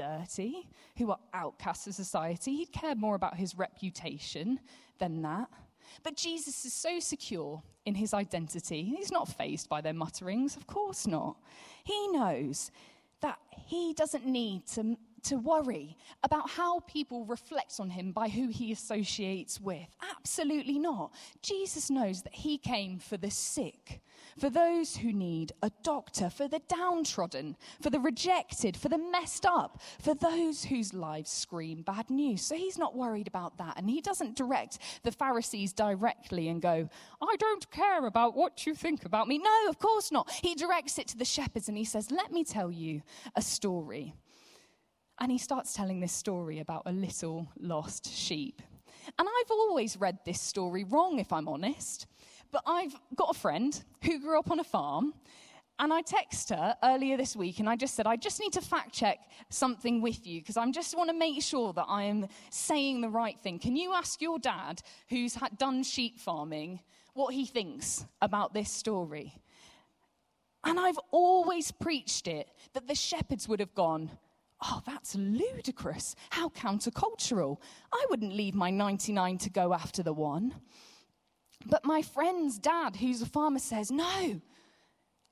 dirty, 0.00 0.68
who 0.96 1.10
are 1.10 1.18
outcasts 1.34 1.86
of 1.86 1.94
society. 1.94 2.56
He'd 2.56 2.72
care 2.72 2.94
more 2.94 3.14
about 3.14 3.36
his 3.36 3.56
reputation 3.56 4.60
than 4.98 5.22
that. 5.22 5.48
But 6.02 6.16
Jesus 6.16 6.64
is 6.64 6.72
so 6.72 7.00
secure 7.00 7.62
in 7.84 7.94
his 7.94 8.14
identity. 8.14 8.82
He's 8.82 9.12
not 9.12 9.28
fazed 9.28 9.68
by 9.68 9.80
their 9.80 9.92
mutterings, 9.92 10.56
of 10.56 10.66
course 10.66 11.06
not. 11.06 11.36
He 11.84 12.08
knows 12.08 12.70
that 13.20 13.38
he 13.50 13.92
doesn't 13.92 14.26
need 14.26 14.66
to 14.68 14.96
to 15.24 15.36
worry 15.36 15.96
about 16.22 16.50
how 16.50 16.80
people 16.80 17.24
reflect 17.24 17.78
on 17.78 17.90
him 17.90 18.12
by 18.12 18.28
who 18.28 18.48
he 18.48 18.72
associates 18.72 19.60
with. 19.60 19.86
Absolutely 20.16 20.78
not. 20.78 21.12
Jesus 21.42 21.90
knows 21.90 22.22
that 22.22 22.34
he 22.34 22.58
came 22.58 22.98
for 22.98 23.16
the 23.16 23.30
sick, 23.30 24.00
for 24.38 24.50
those 24.50 24.96
who 24.96 25.12
need 25.12 25.52
a 25.62 25.70
doctor, 25.82 26.30
for 26.30 26.48
the 26.48 26.60
downtrodden, 26.68 27.56
for 27.80 27.90
the 27.90 28.00
rejected, 28.00 28.76
for 28.76 28.88
the 28.88 28.98
messed 28.98 29.46
up, 29.46 29.80
for 30.00 30.14
those 30.14 30.64
whose 30.64 30.94
lives 30.94 31.30
scream 31.30 31.82
bad 31.82 32.10
news. 32.10 32.42
So 32.42 32.54
he's 32.54 32.78
not 32.78 32.96
worried 32.96 33.26
about 33.28 33.58
that. 33.58 33.74
And 33.76 33.88
he 33.88 34.00
doesn't 34.00 34.36
direct 34.36 34.78
the 35.02 35.12
Pharisees 35.12 35.72
directly 35.72 36.48
and 36.48 36.62
go, 36.62 36.88
I 37.20 37.36
don't 37.36 37.70
care 37.70 38.06
about 38.06 38.36
what 38.36 38.66
you 38.66 38.74
think 38.74 39.04
about 39.04 39.28
me. 39.28 39.38
No, 39.38 39.68
of 39.68 39.78
course 39.78 40.10
not. 40.10 40.30
He 40.30 40.54
directs 40.54 40.98
it 40.98 41.08
to 41.08 41.18
the 41.18 41.24
shepherds 41.24 41.68
and 41.68 41.76
he 41.76 41.84
says, 41.84 42.10
Let 42.10 42.32
me 42.32 42.44
tell 42.44 42.70
you 42.70 43.02
a 43.36 43.42
story. 43.42 44.14
And 45.20 45.30
he 45.30 45.38
starts 45.38 45.74
telling 45.74 46.00
this 46.00 46.12
story 46.12 46.60
about 46.60 46.82
a 46.86 46.92
little 46.92 47.48
lost 47.58 48.10
sheep. 48.10 48.62
And 49.18 49.28
I've 49.28 49.50
always 49.50 49.96
read 49.96 50.18
this 50.24 50.40
story 50.40 50.84
wrong, 50.84 51.18
if 51.18 51.32
I'm 51.32 51.48
honest. 51.48 52.06
But 52.50 52.62
I've 52.66 52.94
got 53.14 53.36
a 53.36 53.38
friend 53.38 53.78
who 54.02 54.18
grew 54.18 54.38
up 54.38 54.50
on 54.50 54.60
a 54.60 54.64
farm. 54.64 55.14
And 55.78 55.94
I 55.94 56.02
texted 56.02 56.56
her 56.58 56.76
earlier 56.82 57.16
this 57.16 57.34
week 57.34 57.58
and 57.58 57.66
I 57.68 57.74
just 57.74 57.94
said, 57.94 58.06
I 58.06 58.16
just 58.16 58.38
need 58.38 58.52
to 58.52 58.60
fact 58.60 58.92
check 58.92 59.18
something 59.48 60.02
with 60.02 60.26
you 60.26 60.40
because 60.40 60.58
I 60.58 60.70
just 60.70 60.94
want 60.94 61.08
to 61.08 61.16
make 61.16 61.42
sure 61.42 61.72
that 61.72 61.86
I 61.88 62.02
am 62.02 62.26
saying 62.50 63.00
the 63.00 63.08
right 63.08 63.38
thing. 63.42 63.58
Can 63.58 63.76
you 63.76 63.94
ask 63.94 64.20
your 64.20 64.38
dad, 64.38 64.82
who's 65.08 65.38
done 65.56 65.82
sheep 65.82 66.20
farming, 66.20 66.80
what 67.14 67.32
he 67.32 67.46
thinks 67.46 68.04
about 68.20 68.52
this 68.52 68.70
story? 68.70 69.34
And 70.64 70.78
I've 70.78 71.00
always 71.10 71.72
preached 71.72 72.28
it 72.28 72.50
that 72.74 72.86
the 72.86 72.94
shepherds 72.94 73.48
would 73.48 73.60
have 73.60 73.74
gone, 73.74 74.10
Oh, 74.62 74.82
that's 74.84 75.14
ludicrous. 75.14 76.14
How 76.30 76.50
countercultural. 76.50 77.58
I 77.92 78.06
wouldn't 78.10 78.34
leave 78.34 78.54
my 78.54 78.70
99 78.70 79.38
to 79.38 79.50
go 79.50 79.72
after 79.72 80.02
the 80.02 80.12
one. 80.12 80.54
But 81.66 81.84
my 81.84 82.02
friend's 82.02 82.58
dad, 82.58 82.96
who's 82.96 83.22
a 83.22 83.26
farmer, 83.26 83.58
says, 83.58 83.90
No, 83.90 84.40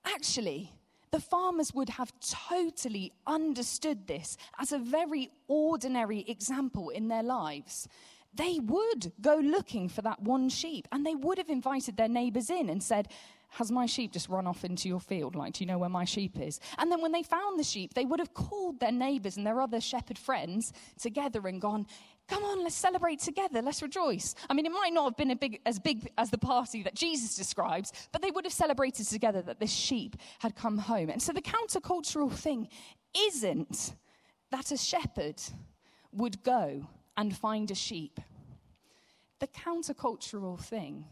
actually, 0.04 0.72
the 1.10 1.20
farmers 1.20 1.74
would 1.74 1.88
have 1.90 2.12
totally 2.20 3.12
understood 3.26 4.06
this 4.06 4.36
as 4.58 4.72
a 4.72 4.78
very 4.78 5.30
ordinary 5.46 6.24
example 6.28 6.90
in 6.90 7.08
their 7.08 7.22
lives. 7.22 7.88
They 8.34 8.58
would 8.60 9.12
go 9.20 9.36
looking 9.36 9.88
for 9.88 10.02
that 10.02 10.22
one 10.22 10.48
sheep 10.48 10.86
and 10.92 11.04
they 11.04 11.14
would 11.14 11.38
have 11.38 11.48
invited 11.48 11.96
their 11.96 12.08
neighbors 12.08 12.50
in 12.50 12.68
and 12.68 12.82
said, 12.82 13.08
has 13.50 13.70
my 13.70 13.86
sheep 13.86 14.12
just 14.12 14.28
run 14.28 14.46
off 14.46 14.64
into 14.64 14.88
your 14.88 15.00
field? 15.00 15.34
Like, 15.34 15.54
do 15.54 15.64
you 15.64 15.68
know 15.68 15.78
where 15.78 15.88
my 15.88 16.04
sheep 16.04 16.38
is? 16.38 16.60
And 16.76 16.92
then 16.92 17.00
when 17.00 17.12
they 17.12 17.22
found 17.22 17.58
the 17.58 17.64
sheep, 17.64 17.94
they 17.94 18.04
would 18.04 18.20
have 18.20 18.34
called 18.34 18.80
their 18.80 18.92
neighbors 18.92 19.36
and 19.36 19.46
their 19.46 19.60
other 19.60 19.80
shepherd 19.80 20.18
friends 20.18 20.72
together 21.00 21.46
and 21.46 21.60
gone, 21.60 21.86
Come 22.28 22.44
on, 22.44 22.62
let's 22.62 22.74
celebrate 22.74 23.20
together, 23.20 23.62
let's 23.62 23.80
rejoice. 23.80 24.34
I 24.50 24.54
mean, 24.54 24.66
it 24.66 24.72
might 24.72 24.92
not 24.92 25.04
have 25.04 25.16
been 25.16 25.34
big, 25.38 25.60
as 25.64 25.78
big 25.78 26.10
as 26.18 26.28
the 26.28 26.36
party 26.36 26.82
that 26.82 26.94
Jesus 26.94 27.34
describes, 27.34 27.90
but 28.12 28.20
they 28.20 28.30
would 28.30 28.44
have 28.44 28.52
celebrated 28.52 29.06
together 29.08 29.40
that 29.42 29.60
this 29.60 29.72
sheep 29.72 30.14
had 30.38 30.54
come 30.54 30.76
home. 30.76 31.08
And 31.08 31.22
so 31.22 31.32
the 31.32 31.40
countercultural 31.40 32.30
thing 32.30 32.68
isn't 33.16 33.94
that 34.50 34.70
a 34.70 34.76
shepherd 34.76 35.40
would 36.12 36.42
go 36.42 36.86
and 37.16 37.34
find 37.34 37.70
a 37.70 37.74
sheep. 37.74 38.20
The 39.38 39.48
countercultural 39.48 40.60
thing 40.60 41.06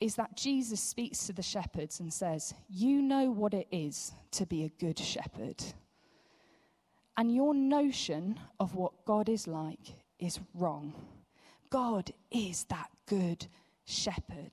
is 0.00 0.16
that 0.16 0.36
Jesus 0.36 0.80
speaks 0.80 1.26
to 1.26 1.32
the 1.32 1.42
shepherds 1.42 2.00
and 2.00 2.12
says, 2.12 2.54
You 2.68 3.00
know 3.02 3.30
what 3.30 3.54
it 3.54 3.66
is 3.70 4.12
to 4.32 4.46
be 4.46 4.64
a 4.64 4.68
good 4.68 4.98
shepherd. 4.98 5.62
And 7.16 7.34
your 7.34 7.54
notion 7.54 8.38
of 8.60 8.74
what 8.74 9.04
God 9.06 9.28
is 9.28 9.46
like 9.46 9.94
is 10.18 10.38
wrong. 10.54 10.92
God 11.70 12.10
is 12.30 12.64
that 12.64 12.90
good 13.06 13.46
shepherd. 13.84 14.52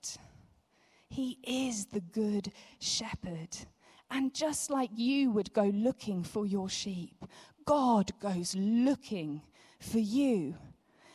He 1.09 1.37
is 1.43 1.87
the 1.87 1.99
good 1.99 2.51
shepherd. 2.79 3.49
And 4.09 4.33
just 4.33 4.69
like 4.69 4.91
you 4.95 5.31
would 5.31 5.53
go 5.53 5.65
looking 5.65 6.23
for 6.23 6.45
your 6.45 6.69
sheep, 6.69 7.25
God 7.65 8.11
goes 8.19 8.55
looking 8.55 9.41
for 9.79 9.99
you. 9.99 10.55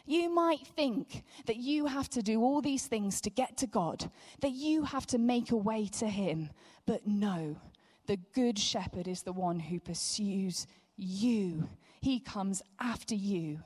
You 0.08 0.30
might 0.30 0.66
think 0.66 1.22
that 1.44 1.56
you 1.56 1.84
have 1.84 2.08
to 2.10 2.22
do 2.22 2.40
all 2.40 2.62
these 2.62 2.86
things 2.86 3.20
to 3.20 3.28
get 3.28 3.58
to 3.58 3.66
God, 3.66 4.10
that 4.40 4.52
you 4.52 4.84
have 4.84 5.06
to 5.08 5.18
make 5.18 5.50
a 5.50 5.56
way 5.56 5.86
to 5.98 6.06
Him. 6.08 6.48
But 6.86 7.06
no, 7.06 7.56
the 8.06 8.16
Good 8.32 8.58
Shepherd 8.58 9.06
is 9.06 9.22
the 9.22 9.34
one 9.34 9.60
who 9.60 9.78
pursues 9.78 10.66
you. 10.96 11.68
He 12.00 12.20
comes 12.20 12.62
after 12.80 13.14
you. 13.14 13.60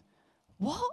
What? 0.58 0.90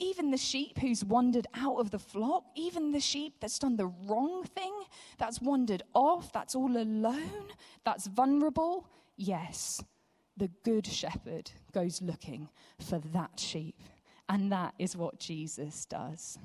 Even 0.00 0.30
the 0.30 0.36
sheep 0.36 0.78
who's 0.78 1.02
wandered 1.02 1.46
out 1.54 1.76
of 1.76 1.90
the 1.90 1.98
flock, 1.98 2.44
even 2.54 2.92
the 2.92 3.00
sheep 3.00 3.36
that's 3.40 3.58
done 3.58 3.76
the 3.76 3.90
wrong 4.06 4.44
thing, 4.44 4.74
that's 5.16 5.40
wandered 5.40 5.82
off, 5.94 6.30
that's 6.30 6.54
all 6.54 6.76
alone, 6.76 7.48
that's 7.86 8.06
vulnerable. 8.06 8.86
Yes, 9.16 9.82
the 10.36 10.50
Good 10.62 10.86
Shepherd 10.86 11.52
goes 11.72 12.02
looking 12.02 12.50
for 12.78 12.98
that 13.14 13.40
sheep. 13.40 13.80
And 14.28 14.52
that 14.52 14.74
is 14.78 14.96
what 14.96 15.18
Jesus 15.18 15.86
does. 15.86 16.38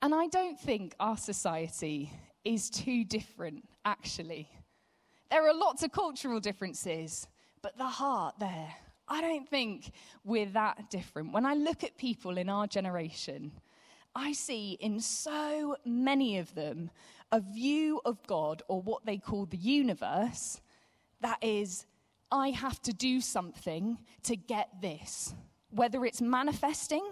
And 0.00 0.14
I 0.14 0.28
don't 0.28 0.58
think 0.58 0.94
our 1.00 1.16
society 1.16 2.12
is 2.44 2.70
too 2.70 3.04
different, 3.04 3.68
actually. 3.84 4.48
There 5.30 5.46
are 5.48 5.54
lots 5.54 5.82
of 5.82 5.90
cultural 5.90 6.38
differences, 6.38 7.26
but 7.62 7.76
the 7.76 7.84
heart 7.84 8.36
there, 8.38 8.74
I 9.08 9.20
don't 9.20 9.48
think 9.48 9.90
we're 10.24 10.46
that 10.46 10.88
different. 10.90 11.32
When 11.32 11.44
I 11.44 11.54
look 11.54 11.82
at 11.82 11.96
people 11.98 12.38
in 12.38 12.48
our 12.48 12.68
generation, 12.68 13.50
I 14.14 14.32
see 14.32 14.78
in 14.80 15.00
so 15.00 15.76
many 15.84 16.38
of 16.38 16.54
them 16.54 16.90
a 17.32 17.40
view 17.40 18.00
of 18.04 18.24
God 18.26 18.62
or 18.68 18.80
what 18.80 19.04
they 19.04 19.18
call 19.18 19.46
the 19.46 19.56
universe 19.56 20.60
that 21.20 21.38
is 21.42 21.86
I 22.30 22.50
have 22.50 22.80
to 22.82 22.92
do 22.92 23.20
something 23.20 23.98
to 24.24 24.36
get 24.36 24.68
this. 24.80 25.34
Whether 25.70 26.04
it's 26.04 26.20
manifesting, 26.20 27.04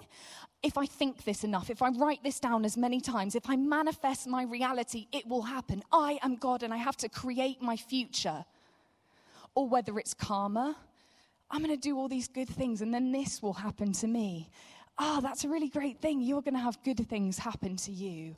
if 0.62 0.78
I 0.78 0.86
think 0.86 1.24
this 1.24 1.44
enough, 1.44 1.70
if 1.70 1.82
I 1.82 1.90
write 1.90 2.22
this 2.22 2.40
down 2.40 2.64
as 2.64 2.76
many 2.76 3.00
times, 3.00 3.34
if 3.34 3.48
I 3.48 3.56
manifest 3.56 4.26
my 4.26 4.44
reality, 4.44 5.06
it 5.12 5.26
will 5.26 5.42
happen. 5.42 5.82
I 5.92 6.18
am 6.22 6.36
God 6.36 6.62
and 6.62 6.72
I 6.72 6.78
have 6.78 6.96
to 6.98 7.08
create 7.08 7.62
my 7.62 7.76
future. 7.76 8.44
Or 9.54 9.68
whether 9.68 9.98
it's 9.98 10.14
karma, 10.14 10.76
I'm 11.50 11.62
going 11.62 11.74
to 11.74 11.80
do 11.80 11.96
all 11.96 12.08
these 12.08 12.28
good 12.28 12.48
things 12.48 12.82
and 12.82 12.92
then 12.92 13.12
this 13.12 13.42
will 13.42 13.54
happen 13.54 13.92
to 13.92 14.06
me. 14.06 14.50
Ah, 14.98 15.18
oh, 15.18 15.20
that's 15.20 15.44
a 15.44 15.48
really 15.48 15.68
great 15.68 16.00
thing. 16.00 16.20
You're 16.20 16.42
going 16.42 16.54
to 16.54 16.60
have 16.60 16.82
good 16.82 17.06
things 17.08 17.38
happen 17.38 17.76
to 17.76 17.92
you. 17.92 18.36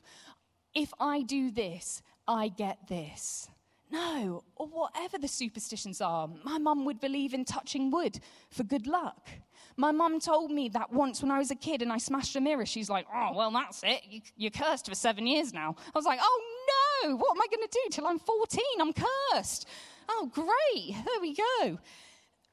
If 0.75 0.93
I 0.99 1.23
do 1.23 1.51
this, 1.51 2.01
I 2.27 2.49
get 2.49 2.87
this. 2.87 3.49
No, 3.91 4.43
or 4.55 4.67
whatever 4.67 5.17
the 5.17 5.27
superstitions 5.27 5.99
are. 5.99 6.29
My 6.43 6.59
mum 6.59 6.85
would 6.85 6.99
believe 6.99 7.33
in 7.33 7.43
touching 7.43 7.89
wood 7.89 8.19
for 8.51 8.63
good 8.63 8.85
luck. 8.85 9.29
My 9.77 9.91
mum 9.91 10.19
told 10.19 10.51
me 10.51 10.69
that 10.69 10.91
once 10.93 11.21
when 11.21 11.31
I 11.31 11.39
was 11.39 11.49
a 11.49 11.55
kid 11.55 11.81
and 11.81 11.91
I 11.91 11.97
smashed 11.97 12.35
a 12.35 12.41
mirror, 12.41 12.65
she's 12.65 12.89
like, 12.89 13.07
oh, 13.13 13.31
well, 13.35 13.49
that's 13.51 13.81
it. 13.83 14.01
You, 14.35 14.47
are 14.47 14.51
cursed 14.51 14.87
for 14.87 14.95
seven 14.95 15.25
years 15.25 15.53
now. 15.53 15.75
I 15.79 15.91
was 15.95 16.05
like, 16.05 16.19
oh, 16.21 16.41
no, 17.03 17.15
what 17.15 17.31
am 17.31 17.41
I 17.41 17.47
going 17.47 17.67
to 17.67 17.79
do 17.83 17.89
till 17.89 18.05
I'm 18.05 18.19
14? 18.19 18.61
I'm 18.79 18.93
cursed. 18.93 19.67
Oh, 20.07 20.29
great. 20.31 20.95
There 21.05 21.21
we 21.21 21.33
go. 21.33 21.79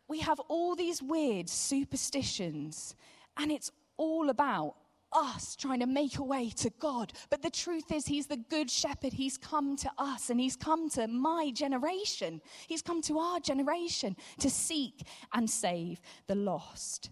We 0.08 0.20
have 0.20 0.38
all 0.48 0.76
these 0.76 1.02
weird 1.02 1.48
superstitions, 1.48 2.94
and 3.36 3.50
it's 3.50 3.72
all 3.96 4.30
about 4.30 4.76
us 5.16 5.56
trying 5.56 5.80
to 5.80 5.86
make 5.86 6.18
a 6.18 6.22
way 6.22 6.50
to 6.50 6.70
God. 6.78 7.12
But 7.30 7.42
the 7.42 7.50
truth 7.50 7.90
is, 7.90 8.06
He's 8.06 8.26
the 8.26 8.36
good 8.36 8.70
shepherd. 8.70 9.14
He's 9.14 9.38
come 9.38 9.76
to 9.76 9.90
us 9.98 10.30
and 10.30 10.38
He's 10.38 10.56
come 10.56 10.88
to 10.90 11.08
my 11.08 11.50
generation. 11.52 12.40
He's 12.68 12.82
come 12.82 13.02
to 13.02 13.18
our 13.18 13.40
generation 13.40 14.16
to 14.40 14.50
seek 14.50 15.06
and 15.32 15.48
save 15.48 16.00
the 16.26 16.34
lost. 16.34 17.10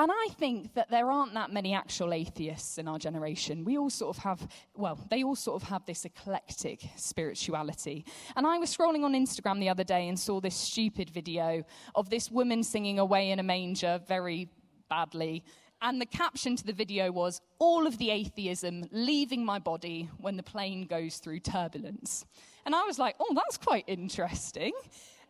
And 0.00 0.10
I 0.10 0.28
think 0.38 0.72
that 0.74 0.90
there 0.90 1.10
aren't 1.10 1.34
that 1.34 1.52
many 1.52 1.74
actual 1.74 2.14
atheists 2.14 2.78
in 2.78 2.88
our 2.88 2.98
generation. 2.98 3.66
We 3.66 3.76
all 3.76 3.90
sort 3.90 4.16
of 4.16 4.22
have, 4.22 4.48
well, 4.74 4.98
they 5.10 5.22
all 5.22 5.36
sort 5.36 5.62
of 5.62 5.68
have 5.68 5.84
this 5.84 6.06
eclectic 6.06 6.80
spirituality. 6.96 8.06
And 8.34 8.46
I 8.46 8.56
was 8.56 8.74
scrolling 8.74 9.04
on 9.04 9.12
Instagram 9.12 9.60
the 9.60 9.68
other 9.68 9.84
day 9.84 10.08
and 10.08 10.18
saw 10.18 10.40
this 10.40 10.54
stupid 10.54 11.10
video 11.10 11.64
of 11.94 12.08
this 12.08 12.30
woman 12.30 12.62
singing 12.62 12.98
Away 12.98 13.30
in 13.30 13.40
a 13.40 13.42
Manger 13.42 14.00
very 14.08 14.48
badly 14.88 15.44
And 15.82 16.00
the 16.00 16.06
caption 16.06 16.56
to 16.56 16.64
the 16.64 16.72
video 16.72 17.10
was 17.10 17.40
All 17.58 17.86
of 17.86 17.98
the 17.98 18.10
atheism 18.10 18.84
leaving 18.90 19.44
my 19.44 19.58
body 19.58 20.08
when 20.18 20.36
the 20.36 20.42
plane 20.42 20.86
goes 20.86 21.16
through 21.16 21.40
turbulence. 21.40 22.24
And 22.66 22.74
I 22.74 22.84
was 22.84 22.98
like, 22.98 23.16
Oh, 23.18 23.34
that's 23.34 23.58
quite 23.58 23.84
interesting. 23.86 24.72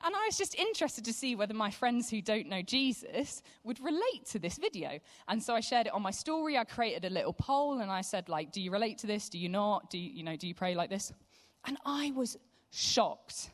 And 0.02 0.16
I 0.16 0.26
was 0.26 0.38
just 0.38 0.54
interested 0.54 1.04
to 1.04 1.12
see 1.12 1.36
whether 1.36 1.52
my 1.52 1.70
friends 1.70 2.08
who 2.08 2.22
don't 2.22 2.48
know 2.48 2.62
Jesus 2.62 3.42
would 3.64 3.78
relate 3.84 4.24
to 4.30 4.38
this 4.38 4.56
video. 4.56 4.98
And 5.28 5.42
so 5.42 5.54
I 5.54 5.60
shared 5.60 5.88
it 5.88 5.92
on 5.92 6.00
my 6.00 6.10
story. 6.10 6.56
I 6.56 6.64
created 6.64 7.04
a 7.04 7.10
little 7.10 7.34
poll 7.34 7.80
and 7.80 7.90
I 7.90 8.00
said, 8.00 8.30
like, 8.30 8.50
do 8.50 8.62
you 8.62 8.70
relate 8.70 8.96
to 8.98 9.06
this? 9.06 9.28
Do 9.28 9.38
you 9.38 9.50
not? 9.50 9.90
Do 9.90 9.98
you, 9.98 10.10
you 10.10 10.22
know, 10.22 10.36
do 10.36 10.48
you 10.48 10.54
pray 10.54 10.74
like 10.74 10.88
this? 10.88 11.12
And 11.66 11.76
I 11.84 12.12
was 12.12 12.38
shocked 12.70 13.50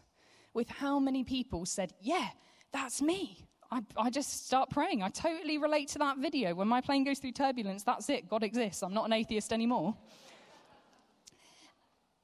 with 0.54 0.68
how 0.68 1.00
many 1.00 1.24
people 1.24 1.66
said, 1.66 1.92
yeah, 2.00 2.28
that's 2.72 3.02
me. 3.02 3.48
I, 3.76 4.06
I, 4.06 4.10
just 4.10 4.46
start 4.46 4.70
praying. 4.70 5.02
I 5.02 5.10
totally 5.10 5.58
relate 5.58 5.88
to 5.88 5.98
that 5.98 6.16
video. 6.16 6.54
When 6.54 6.66
my 6.66 6.80
plane 6.80 7.04
goes 7.04 7.18
through 7.18 7.32
turbulence, 7.32 7.82
that's 7.82 8.08
it. 8.08 8.26
God 8.26 8.42
exists. 8.42 8.82
I'm 8.82 8.94
not 8.94 9.04
an 9.04 9.12
atheist 9.12 9.52
anymore. 9.52 9.94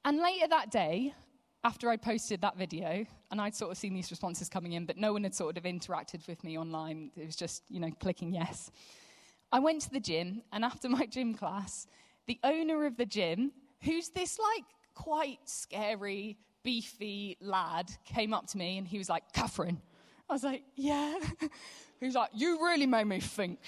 And 0.03 0.17
later 0.17 0.47
that 0.47 0.71
day, 0.71 1.13
after 1.63 1.89
I 1.89 1.97
posted 1.97 2.41
that 2.41 2.57
video, 2.57 3.05
and 3.29 3.39
I'd 3.39 3.53
sort 3.53 3.71
of 3.71 3.77
seen 3.77 3.93
these 3.93 4.09
responses 4.09 4.49
coming 4.49 4.73
in, 4.73 4.87
but 4.87 4.97
no 4.97 5.13
one 5.13 5.23
had 5.23 5.35
sort 5.35 5.57
of 5.57 5.63
interacted 5.63 6.27
with 6.27 6.43
me 6.43 6.57
online. 6.57 7.11
It 7.15 7.27
was 7.27 7.35
just, 7.35 7.61
you 7.69 7.79
know, 7.79 7.91
clicking 7.99 8.33
yes. 8.33 8.71
I 9.51 9.59
went 9.59 9.81
to 9.83 9.91
the 9.91 9.99
gym, 9.99 10.41
and 10.51 10.65
after 10.65 10.89
my 10.89 11.05
gym 11.05 11.35
class, 11.35 11.85
the 12.25 12.39
owner 12.43 12.87
of 12.87 12.97
the 12.97 13.05
gym, 13.05 13.51
who's 13.83 14.09
this 14.09 14.39
like 14.39 14.65
quite 14.95 15.37
scary, 15.45 16.37
beefy 16.63 17.37
lad, 17.41 17.91
came 18.05 18.33
up 18.33 18.47
to 18.47 18.57
me 18.57 18.79
and 18.79 18.87
he 18.87 18.97
was 18.97 19.07
like, 19.07 19.31
Katherine. 19.33 19.81
I 20.33 20.35
was 20.35 20.43
like, 20.43 20.63
yeah. 20.75 21.13
he 21.99 22.07
was 22.07 22.15
like, 22.15 22.31
you 22.33 22.59
really 22.59 22.87
made 22.87 23.03
me 23.03 23.19
think. 23.19 23.59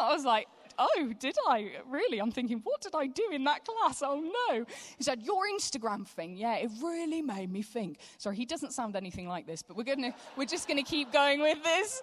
I 0.00 0.14
was 0.14 0.24
like, 0.24 0.46
oh, 0.78 1.12
did 1.20 1.36
I? 1.46 1.72
Really? 1.86 2.18
I'm 2.18 2.30
thinking, 2.30 2.62
what 2.64 2.80
did 2.80 2.94
I 2.94 3.08
do 3.08 3.28
in 3.30 3.44
that 3.44 3.66
class? 3.66 4.02
Oh, 4.02 4.22
no. 4.48 4.64
He 4.96 5.04
said, 5.04 5.20
your 5.20 5.42
Instagram 5.54 6.06
thing, 6.06 6.34
yeah, 6.34 6.54
it 6.54 6.70
really 6.82 7.20
made 7.20 7.52
me 7.52 7.60
think. 7.60 7.98
Sorry, 8.16 8.36
he 8.36 8.46
doesn't 8.46 8.72
sound 8.72 8.96
anything 8.96 9.28
like 9.28 9.46
this, 9.46 9.60
but 9.60 9.76
we're, 9.76 9.84
gonna, 9.84 10.14
we're 10.34 10.46
just 10.46 10.66
going 10.66 10.82
to 10.82 10.90
keep 10.90 11.12
going 11.12 11.42
with 11.42 11.62
this. 11.62 12.02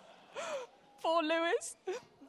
Poor 1.01 1.23
Lewis. 1.23 1.77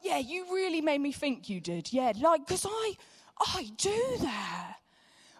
Yeah, 0.01 0.17
you 0.17 0.45
really 0.51 0.81
made 0.81 0.99
me 0.99 1.11
think 1.11 1.47
you 1.47 1.61
did. 1.61 1.93
Yeah, 1.93 2.11
like, 2.19 2.47
because 2.47 2.65
I, 2.67 2.95
I 3.39 3.69
do 3.77 4.17
that. 4.21 4.77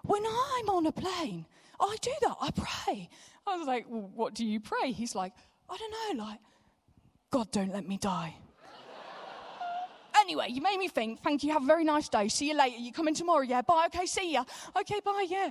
When 0.04 0.24
I'm 0.24 0.70
on 0.70 0.86
a 0.86 0.92
plane, 0.92 1.48
I 1.80 1.96
do 2.00 2.12
that. 2.22 2.36
I 2.40 2.52
pray. 2.52 3.10
I 3.48 3.58
was 3.58 3.66
like, 3.66 3.88
well, 3.90 4.12
what 4.14 4.36
do 4.36 4.46
you 4.46 4.60
pray? 4.60 4.92
He's 4.92 5.16
like, 5.16 5.34
I 5.70 5.78
don't 5.78 6.18
know, 6.18 6.26
like, 6.26 6.40
God, 7.32 7.52
don't 7.52 7.72
let 7.74 7.88
me 7.88 7.98
die. 7.98 8.36
Anyway, 10.22 10.46
you 10.50 10.62
made 10.62 10.78
me 10.78 10.88
think. 10.88 11.22
Thank 11.22 11.44
you. 11.44 11.52
Have 11.52 11.64
a 11.64 11.66
very 11.66 11.84
nice 11.84 12.08
day. 12.08 12.28
See 12.28 12.48
you 12.48 12.56
later. 12.56 12.78
You 12.78 12.94
coming 12.94 13.16
tomorrow? 13.16 13.42
Yeah. 13.42 13.62
Bye. 13.64 13.88
Okay. 13.88 14.06
See 14.06 14.32
ya. 14.32 14.44
Okay. 14.80 15.02
Bye. 15.04 15.26
Yeah. 15.28 15.50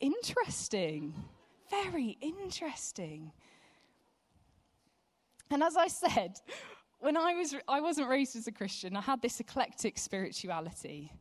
Interesting. 0.00 1.14
Very 1.70 2.18
interesting. 2.20 3.30
And 5.50 5.62
as 5.62 5.76
I 5.76 5.86
said, 5.86 6.40
when 6.98 7.16
I 7.16 7.34
was 7.34 7.54
I 7.68 7.80
wasn't 7.80 8.08
raised 8.08 8.36
as 8.36 8.46
a 8.46 8.52
Christian, 8.52 8.96
I 8.96 9.00
had 9.00 9.22
this 9.22 9.38
eclectic 9.40 9.98
spirituality. 9.98 11.12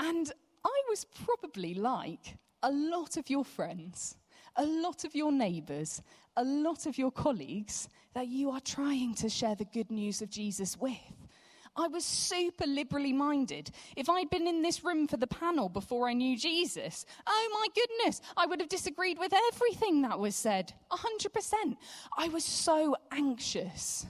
And 0.00 0.32
I 0.64 0.82
was 0.88 1.04
probably 1.24 1.74
like 1.74 2.36
a 2.62 2.70
lot 2.70 3.16
of 3.16 3.30
your 3.30 3.44
friends, 3.44 4.16
a 4.56 4.64
lot 4.64 5.04
of 5.04 5.14
your 5.14 5.30
neighbors, 5.30 6.02
a 6.36 6.44
lot 6.44 6.86
of 6.86 6.98
your 6.98 7.10
colleagues 7.10 7.88
that 8.14 8.28
you 8.28 8.50
are 8.50 8.60
trying 8.60 9.14
to 9.14 9.28
share 9.28 9.54
the 9.54 9.64
good 9.64 9.90
news 9.90 10.22
of 10.22 10.30
Jesus 10.30 10.78
with. 10.78 10.96
I 11.78 11.88
was 11.88 12.04
super 12.04 12.66
liberally 12.66 13.12
minded. 13.12 13.70
If 13.96 14.08
I'd 14.08 14.30
been 14.30 14.46
in 14.46 14.62
this 14.62 14.82
room 14.82 15.06
for 15.06 15.18
the 15.18 15.26
panel 15.26 15.68
before 15.68 16.08
I 16.08 16.14
knew 16.14 16.36
Jesus, 16.38 17.04
oh 17.26 17.48
my 17.52 17.66
goodness, 17.74 18.22
I 18.36 18.46
would 18.46 18.60
have 18.60 18.70
disagreed 18.70 19.18
with 19.18 19.32
everything 19.52 20.02
that 20.02 20.18
was 20.18 20.34
said. 20.34 20.72
100%. 20.90 21.76
I 22.16 22.28
was 22.28 22.44
so 22.44 22.96
anxious 23.12 24.06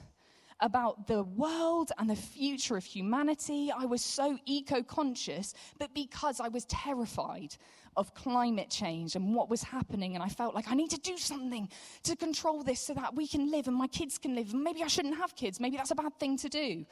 about 0.59 1.07
the 1.07 1.23
world 1.23 1.91
and 1.97 2.09
the 2.09 2.15
future 2.15 2.77
of 2.77 2.83
humanity. 2.83 3.71
I 3.75 3.85
was 3.85 4.03
so 4.03 4.37
eco 4.45 4.81
conscious, 4.81 5.53
but 5.77 5.93
because 5.93 6.39
I 6.39 6.47
was 6.47 6.65
terrified 6.65 7.55
of 7.95 8.13
climate 8.13 8.69
change 8.69 9.15
and 9.15 9.35
what 9.35 9.49
was 9.49 9.63
happening, 9.63 10.15
and 10.15 10.23
I 10.23 10.29
felt 10.29 10.55
like 10.55 10.69
I 10.71 10.75
need 10.75 10.91
to 10.91 10.99
do 10.99 11.17
something 11.17 11.69
to 12.03 12.15
control 12.15 12.63
this 12.63 12.79
so 12.79 12.93
that 12.93 13.15
we 13.15 13.27
can 13.27 13.51
live 13.51 13.67
and 13.67 13.75
my 13.75 13.87
kids 13.87 14.17
can 14.17 14.35
live. 14.35 14.53
And 14.53 14.63
maybe 14.63 14.83
I 14.83 14.87
shouldn't 14.87 15.17
have 15.17 15.35
kids, 15.35 15.59
maybe 15.59 15.77
that's 15.77 15.91
a 15.91 15.95
bad 15.95 16.17
thing 16.19 16.37
to 16.37 16.49
do. 16.49 16.85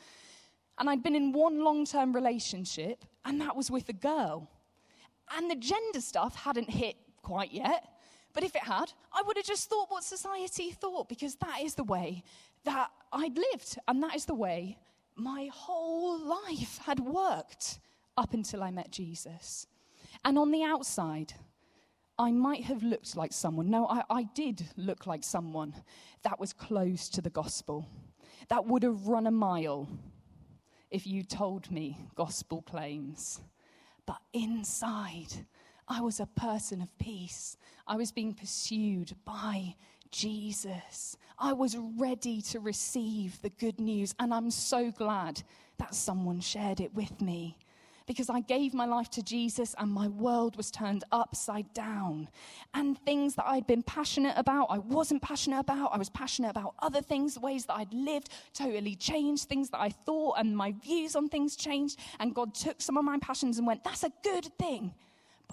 And 0.78 0.90
I'd 0.90 1.04
been 1.04 1.16
in 1.16 1.32
one 1.32 1.64
long 1.64 1.86
term 1.86 2.14
relationship, 2.14 3.06
and 3.24 3.40
that 3.42 3.56
was 3.56 3.72
with 3.72 3.88
a 3.90 3.94
girl. 3.94 4.50
And 5.36 5.50
the 5.50 5.56
gender 5.56 6.02
stuff 6.02 6.36
hadn't 6.36 6.70
hit 6.70 6.96
quite 7.22 7.52
yet. 7.52 7.88
But 8.34 8.44
if 8.44 8.56
it 8.56 8.64
had, 8.64 8.92
I 9.14 9.22
would 9.26 9.38
have 9.38 9.46
just 9.46 9.70
thought 9.70 9.90
what 9.90 10.04
society 10.04 10.70
thought 10.72 11.08
because 11.08 11.36
that 11.36 11.62
is 11.64 11.76
the 11.76 11.86
way 11.86 12.22
that 12.66 12.92
I'd 13.12 13.38
lived. 13.38 13.78
And 13.88 14.04
that 14.04 14.16
is 14.16 14.26
the 14.26 14.36
way 14.36 14.78
my 15.16 15.50
whole 15.54 16.20
life 16.20 16.80
had 16.86 17.00
worked 17.00 17.80
up 18.18 18.34
until 18.34 18.62
I 18.62 18.72
met 18.72 18.92
Jesus. 18.92 19.68
And 20.24 20.38
on 20.38 20.52
the 20.52 20.64
outside, 20.64 21.34
I 22.18 22.32
might 22.32 22.64
have 22.66 22.84
looked 22.84 23.16
like 23.16 23.34
someone. 23.34 23.70
No, 23.70 23.88
I, 23.88 24.04
I 24.10 24.24
did 24.36 24.66
look 24.78 25.06
like 25.06 25.24
someone 25.24 25.74
that 26.24 26.40
was 26.40 26.54
close 26.54 27.10
to 27.10 27.22
the 27.22 27.30
gospel, 27.30 27.88
that 28.50 28.66
would 28.66 28.84
have 28.84 29.08
run 29.08 29.28
a 29.28 29.32
mile 29.32 29.88
if 30.92 31.06
you 31.06 31.24
told 31.24 31.70
me 31.72 32.00
gospel 32.16 32.62
claims. 32.62 33.42
But 34.06 34.22
inside, 34.34 35.46
I 35.88 36.02
was 36.02 36.20
a 36.20 36.26
person 36.26 36.82
of 36.82 36.98
peace. 36.98 37.58
I 37.86 37.98
was 37.98 38.12
being 38.12 38.34
pursued 38.34 39.14
by 39.26 39.76
Jesus. 40.12 41.18
I 41.38 41.54
was 41.54 41.78
ready 41.78 42.42
to 42.44 42.60
receive 42.60 43.42
the 43.42 43.50
good 43.50 43.80
news, 43.80 44.16
and 44.20 44.34
I'm 44.34 44.52
so 44.52 44.92
glad 44.92 45.44
that 45.78 45.94
someone 45.94 46.40
shared 46.40 46.80
it 46.80 46.94
with 46.94 47.22
me 47.22 47.58
because 48.08 48.30
I 48.30 48.40
gave 48.42 48.74
my 48.74 48.86
life 48.86 49.10
to 49.12 49.24
Jesus 49.24 49.76
and 49.78 49.92
my 49.92 50.08
world 50.08 50.58
was 50.58 50.70
turned 50.70 51.04
upside 51.12 51.74
down. 51.74 52.30
And 52.74 52.98
things 53.00 53.36
that 53.36 53.46
I'd 53.48 53.68
been 53.68 53.84
passionate 53.84 54.36
about, 54.38 54.68
I 54.70 54.78
wasn't 54.78 55.22
passionate 55.22 55.60
about. 55.60 55.92
I 55.94 55.98
was 55.98 56.10
passionate 56.10 56.50
about 56.50 56.76
other 56.80 57.02
things, 57.02 57.40
ways 57.40 57.66
that 57.66 57.76
I'd 57.76 57.94
lived 57.94 58.30
totally 58.54 58.96
changed, 58.96 59.46
things 59.46 59.70
that 59.72 59.82
I 59.82 59.90
thought, 59.90 60.36
and 60.38 60.56
my 60.56 60.74
views 60.84 61.16
on 61.16 61.30
things 61.30 61.56
changed. 61.56 62.00
And 62.20 62.36
God 62.36 62.54
took 62.54 62.82
some 62.82 62.98
of 62.98 63.04
my 63.04 63.18
passions 63.20 63.58
and 63.58 63.66
went, 63.66 63.84
That's 63.84 64.04
a 64.04 64.12
good 64.24 64.46
thing. 64.60 64.94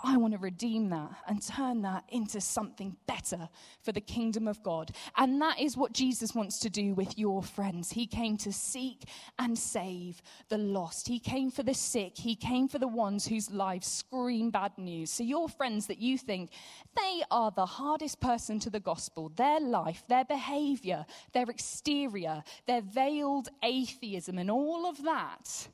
I 0.05 0.17
want 0.17 0.33
to 0.33 0.39
redeem 0.39 0.91
that 0.91 1.11
and 1.27 1.43
turn 1.43 1.83
that 1.83 2.05
into 2.09 2.41
something 2.41 2.97
better 3.07 3.49
for 3.83 3.93
the 3.93 4.01
kingdom 4.01 4.49
of 4.49 4.63
God. 4.63 4.93
And 5.17 5.41
that 5.43 5.61
is 5.61 5.77
what 5.77 5.93
Jesus 5.93 6.35
wants 6.35 6.59
to 6.61 6.71
do 6.71 6.95
with 6.95 7.19
your 7.19 7.43
friends. 7.43 7.93
He 7.93 8.07
came 8.07 8.37
to 8.39 8.53
seek 8.53 9.05
and 9.39 9.59
save 9.59 10.23
the 10.49 10.59
lost. 10.59 11.09
He 11.09 11.19
came 11.19 11.51
for 11.51 11.63
the 11.63 11.75
sick. 11.75 12.17
He 12.17 12.35
came 12.35 12.69
for 12.69 12.79
the 12.79 12.89
ones 12.89 13.27
whose 13.27 13.51
lives 13.51 13.87
scream 13.87 14.51
bad 14.51 14.77
news. 14.79 15.11
So, 15.11 15.25
your 15.25 15.49
friends 15.49 15.87
that 15.87 15.99
you 15.99 16.19
think 16.19 16.51
they 16.97 17.23
are 17.31 17.51
the 17.51 17.67
hardest 17.67 18.21
person 18.21 18.59
to 18.61 18.71
the 18.71 18.81
gospel, 18.81 19.31
their 19.37 19.61
life, 19.61 20.03
their 20.09 20.25
behavior, 20.25 21.07
their 21.33 21.49
exterior, 21.51 22.43
their 22.67 22.83
veiled 22.83 23.49
atheism, 23.63 24.39
and 24.39 24.51
all 24.51 24.87
of 24.87 25.03
that 25.05 25.69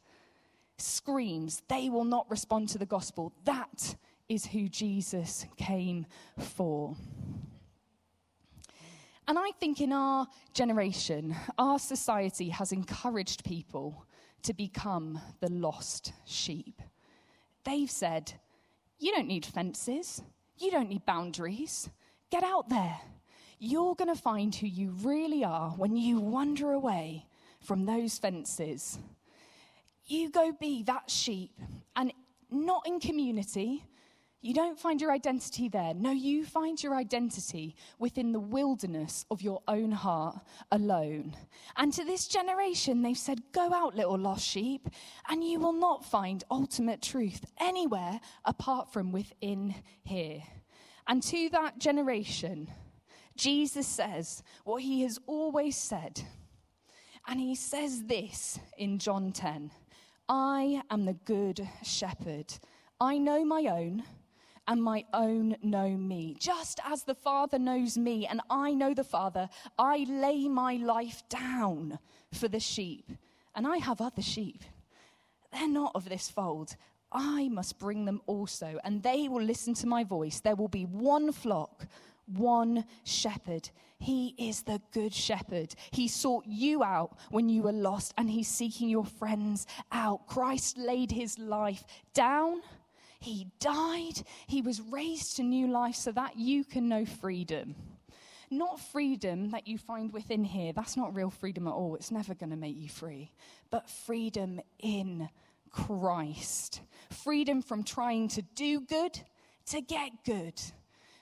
screams 0.81 1.63
they 1.69 1.89
will 1.89 2.05
not 2.05 2.31
respond 2.31 2.69
to 2.71 2.79
the 2.79 2.87
gospel. 2.87 3.33
That 3.45 3.97
is 4.29 4.47
who 4.47 4.69
Jesus 4.69 5.47
came 5.57 6.07
for. 6.39 6.95
And 9.27 9.39
I 9.39 9.51
think 9.61 9.81
in 9.81 9.93
our 9.93 10.27
generation, 10.55 11.37
our 11.59 11.79
society 11.79 12.49
has 12.49 12.73
encouraged 12.73 13.45
people 13.45 14.07
to 14.43 14.55
become 14.55 15.21
the 15.41 15.51
lost 15.51 16.13
sheep. 16.25 16.81
They've 17.65 17.91
said, 17.91 18.33
You 18.99 19.13
don't 19.13 19.29
need 19.29 19.45
fences, 19.45 20.23
you 20.57 20.71
don't 20.71 20.89
need 20.89 21.05
boundaries. 21.05 21.91
Get 22.31 22.43
out 22.43 22.69
there. 22.69 22.99
You're 23.59 23.95
going 23.95 24.15
to 24.15 24.21
find 24.21 24.55
who 24.55 24.67
you 24.67 24.95
really 25.03 25.43
are 25.45 25.71
when 25.71 25.97
you 25.97 26.21
wander 26.21 26.73
away 26.73 27.27
from 27.61 27.87
those 27.87 28.19
fences. 28.19 28.99
You 30.07 30.31
go 30.31 30.53
be 30.53 30.83
that 30.85 31.11
sheep, 31.11 31.53
and 31.97 32.13
not 32.51 32.87
in 32.87 33.01
community, 33.01 33.85
you 34.41 34.55
don't 34.55 34.79
find 34.79 35.01
your 35.01 35.11
identity 35.11 35.69
there. 35.69 35.95
No, 35.95 36.13
you 36.13 36.45
find 36.45 36.81
your 36.81 36.95
identity 36.95 37.75
within 37.99 38.31
the 38.31 38.39
wilderness 38.39 39.25
of 39.33 39.43
your 39.43 39.63
own 39.67 39.91
heart 39.91 40.39
alone. 40.71 41.37
And 41.77 41.93
to 41.95 42.05
this 42.05 42.29
generation, 42.29 43.03
they've 43.03 43.19
said, 43.19 43.41
Go 43.53 43.75
out, 43.75 43.97
little 43.97 44.19
lost 44.19 44.47
sheep, 44.47 44.89
and 45.29 45.43
you 45.43 45.59
will 45.59 45.73
not 45.73 46.05
find 46.05 46.45
ultimate 46.53 47.03
truth 47.03 47.45
anywhere 47.59 48.21
apart 48.45 48.93
from 48.93 49.11
within 49.11 49.75
here. 50.05 50.43
And 51.09 51.21
to 51.25 51.49
that 51.51 51.81
generation, 51.81 52.69
Jesus 53.37 53.87
says 53.89 54.43
what 54.65 54.83
he 54.83 55.03
has 55.03 55.19
always 55.27 55.77
said. 55.77 56.23
And 57.27 57.41
he 57.41 57.57
says 57.57 58.05
this 58.05 58.59
in 58.77 58.99
John 58.99 59.33
10 59.33 59.73
I 60.29 60.83
am 60.91 61.07
the 61.07 61.15
good 61.15 61.67
shepherd. 61.83 62.53
I 63.01 63.19
know 63.19 63.45
my 63.45 63.67
own, 63.67 64.03
and 64.69 64.83
my 64.83 65.05
own 65.15 65.57
know 65.63 65.89
me. 65.89 66.37
Just 66.39 66.79
as 66.85 67.03
the 67.03 67.15
Father 67.15 67.59
knows 67.59 67.97
me, 67.97 68.27
and 68.27 68.43
I 68.51 68.75
know 68.75 68.93
the 68.93 69.03
Father, 69.03 69.49
I 69.79 70.07
lay 70.09 70.47
my 70.47 70.75
life 70.75 71.23
down 71.31 71.99
for 72.33 72.49
the 72.49 72.61
sheep. 72.61 73.11
And 73.57 73.67
I 73.67 73.79
have 73.79 74.01
other 74.01 74.23
sheep. 74.23 74.63
They're 75.53 75.67
not 75.67 75.93
of 75.95 76.09
this 76.09 76.29
fold. 76.29 76.77
I 77.11 77.49
must 77.49 77.79
bring 77.79 78.05
them 78.05 78.21
also, 78.27 78.79
and 78.85 79.03
they 79.03 79.27
will 79.27 79.43
listen 79.43 79.73
to 79.75 79.87
my 79.87 80.05
voice. 80.05 80.41
There 80.41 80.55
will 80.55 80.69
be 80.69 80.85
one 80.85 81.33
flock, 81.33 81.87
one 82.27 82.85
shepherd. 83.05 83.71
He 83.99 84.35
is 84.39 84.63
the 84.63 84.83
good 84.93 85.15
shepherd. 85.15 85.75
He 85.91 86.07
sought 86.09 86.45
you 86.47 86.85
out 86.85 87.17
when 87.31 87.49
you 87.49 87.63
were 87.63 87.73
lost, 87.73 88.13
and 88.19 88.29
he's 88.29 88.49
seeking 88.49 88.91
your 88.91 89.07
friends 89.07 89.67
out. 89.91 90.27
Christ 90.27 90.77
laid 90.77 91.11
his 91.11 91.39
life 91.39 91.85
down. 92.13 92.61
He 93.19 93.51
died. 93.61 94.23
He 94.47 94.63
was 94.63 94.81
raised 94.81 95.37
to 95.37 95.43
new 95.43 95.69
life 95.69 95.97
so 95.97 96.13
that 96.13 96.37
you 96.37 96.65
can 96.65 96.89
know 96.89 97.05
freedom. 97.05 97.75
Not 98.51 98.81
freedom 98.81 99.51
that 99.51 99.69
you 99.69 99.77
find 99.77 100.13
within 100.13 100.45
here. 100.45 100.73
That's 100.73 100.97
not 100.97 101.15
real 101.15 101.31
freedom 101.31 101.67
at 101.67 101.73
all. 101.73 101.97
It's 101.97 102.11
never 102.11 102.35
going 102.35 102.51
to 102.51 102.57
make 102.57 102.77
you 102.77 102.89
free. 102.89 103.31
But 103.71 103.91
freedom 103.91 104.61
in 104.79 105.29
Christ. 105.71 106.81
Freedom 107.11 107.61
from 107.61 107.83
trying 107.83 108.29
to 108.29 108.43
do 108.43 108.81
good 108.81 109.21
to 109.67 109.81
get 109.83 110.25
good 110.25 110.61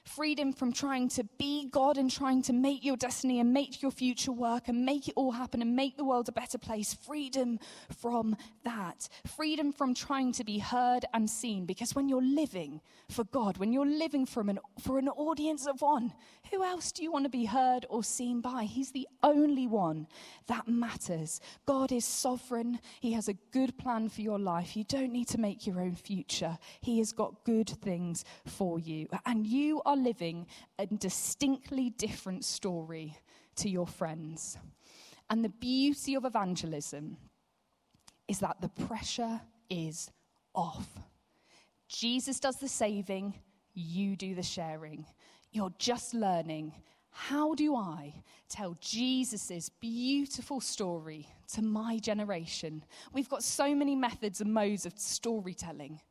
freedom 0.06 0.52
from 0.52 0.72
trying 0.72 1.08
to 1.08 1.24
be 1.38 1.68
God 1.70 1.98
and 1.98 2.10
trying 2.10 2.42
to 2.42 2.52
make 2.52 2.84
your 2.84 2.96
destiny 2.96 3.40
and 3.40 3.52
make 3.52 3.82
your 3.82 3.90
future 3.90 4.32
work 4.32 4.68
and 4.68 4.86
make 4.86 5.08
it 5.08 5.14
all 5.16 5.32
happen 5.32 5.60
and 5.60 5.74
make 5.74 5.96
the 5.96 6.04
world 6.04 6.28
a 6.28 6.32
better 6.32 6.58
place. 6.58 6.94
Freedom 6.94 7.58
from 7.98 8.36
that. 8.64 9.08
Freedom 9.26 9.72
from 9.72 9.94
trying 9.94 10.32
to 10.32 10.44
be 10.44 10.58
heard 10.58 11.04
and 11.12 11.28
seen. 11.28 11.66
Because 11.66 11.94
when 11.94 12.08
you're 12.08 12.22
living 12.22 12.80
for 13.08 13.24
God, 13.24 13.58
when 13.58 13.72
you're 13.72 13.86
living 13.86 14.26
from 14.26 14.48
an, 14.48 14.58
for 14.80 14.98
an 14.98 15.08
audience 15.08 15.66
of 15.66 15.82
one, 15.82 16.12
who 16.50 16.62
else 16.62 16.92
do 16.92 17.02
you 17.02 17.10
want 17.10 17.24
to 17.24 17.30
be 17.30 17.44
heard 17.44 17.86
or 17.88 18.04
seen 18.04 18.40
by? 18.40 18.64
He's 18.64 18.92
the 18.92 19.08
only 19.22 19.66
one 19.66 20.06
that 20.46 20.68
matters. 20.68 21.40
God 21.66 21.90
is 21.90 22.04
sovereign. 22.04 22.78
He 23.00 23.12
has 23.12 23.28
a 23.28 23.34
good 23.52 23.76
plan 23.78 24.08
for 24.08 24.20
your 24.20 24.38
life. 24.38 24.76
You 24.76 24.84
don't 24.84 25.12
need 25.12 25.28
to 25.28 25.38
make 25.38 25.66
your 25.66 25.80
own 25.80 25.94
future. 25.94 26.58
He 26.80 26.98
has 26.98 27.12
got 27.12 27.44
good 27.44 27.68
things 27.68 28.24
for 28.44 28.78
you. 28.78 29.08
And 29.24 29.46
you 29.46 29.82
are 29.96 30.02
living 30.02 30.46
a 30.78 30.86
distinctly 30.86 31.90
different 31.90 32.44
story 32.44 33.16
to 33.56 33.68
your 33.68 33.86
friends. 33.86 34.58
And 35.30 35.44
the 35.44 35.48
beauty 35.48 36.14
of 36.14 36.24
evangelism 36.24 37.16
is 38.28 38.38
that 38.40 38.60
the 38.60 38.68
pressure 38.68 39.40
is 39.70 40.10
off. 40.54 40.88
Jesus 41.88 42.40
does 42.40 42.56
the 42.56 42.68
saving, 42.68 43.34
you 43.74 44.16
do 44.16 44.34
the 44.34 44.42
sharing. 44.42 45.06
You're 45.52 45.74
just 45.78 46.14
learning 46.14 46.72
how 47.10 47.54
do 47.54 47.74
I 47.74 48.12
tell 48.50 48.76
Jesus' 48.78 49.70
beautiful 49.80 50.60
story 50.60 51.26
to 51.54 51.62
my 51.62 51.98
generation? 51.98 52.84
We've 53.14 53.28
got 53.28 53.42
so 53.42 53.74
many 53.74 53.96
methods 53.96 54.42
and 54.42 54.52
modes 54.52 54.84
of 54.84 54.92
storytelling. 54.98 56.02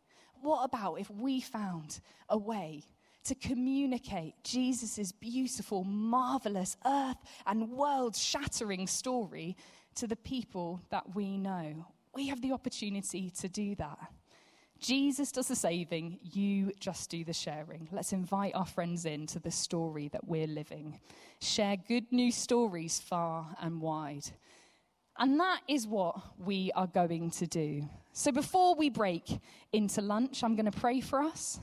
What 0.42 0.64
about 0.64 0.96
if 0.96 1.12
we 1.12 1.42
found 1.42 2.00
a 2.28 2.38
way 2.40 2.86
to 3.26 3.36
communicate 3.36 4.36
Jesus' 4.44 5.12
beautiful, 5.12 5.84
marvelous, 5.84 6.78
earth 6.86 7.18
and 7.46 7.70
world 7.70 8.16
shattering 8.16 8.88
story 8.88 9.56
to 9.96 10.08
the 10.08 10.16
people 10.16 10.82
that 10.90 11.16
we 11.16 11.38
know. 11.38 11.86
We 12.14 12.28
have 12.28 12.42
the 12.42 12.54
opportunity 12.54 13.30
to 13.42 13.50
do 13.50 13.76
that. 13.76 13.98
Jesus 14.80 15.32
does 15.32 15.48
the 15.48 15.56
saving, 15.56 16.20
you 16.22 16.72
just 16.80 17.10
do 17.10 17.24
the 17.24 17.34
sharing. 17.34 17.88
Let's 17.92 18.14
invite 18.14 18.56
our 18.56 18.66
friends 18.66 19.06
in 19.06 19.26
to 19.28 19.40
the 19.40 19.52
story 19.52 20.10
that 20.10 20.28
we're 20.28 20.48
living. 20.48 21.00
Share 21.40 21.78
good 21.78 22.12
news 22.12 22.36
stories 22.36 23.00
far 23.00 23.56
and 23.62 23.82
wide. 23.82 24.26
And 25.18 25.40
that 25.40 25.62
is 25.68 25.88
what 25.88 26.20
we 26.38 26.72
are 26.76 26.88
going 26.88 27.32
to 27.32 27.48
do. 27.48 27.90
So 28.12 28.32
before 28.32 28.76
we 28.76 28.90
break 28.90 29.40
into 29.72 30.02
lunch, 30.02 30.44
I'm 30.44 30.56
going 30.56 30.70
to 30.70 30.78
pray 30.78 31.00
for 31.00 31.22
us. 31.22 31.60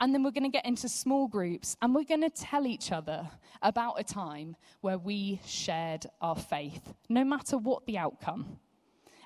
And 0.00 0.14
then 0.14 0.22
we're 0.22 0.30
going 0.30 0.44
to 0.44 0.48
get 0.48 0.64
into 0.64 0.88
small 0.88 1.28
groups 1.28 1.76
and 1.82 1.94
we're 1.94 2.04
going 2.04 2.22
to 2.22 2.30
tell 2.30 2.66
each 2.66 2.90
other 2.90 3.28
about 3.60 4.00
a 4.00 4.04
time 4.04 4.56
where 4.80 4.96
we 4.96 5.40
shared 5.44 6.06
our 6.22 6.36
faith, 6.36 6.94
no 7.10 7.22
matter 7.22 7.58
what 7.58 7.84
the 7.84 7.98
outcome. 7.98 8.58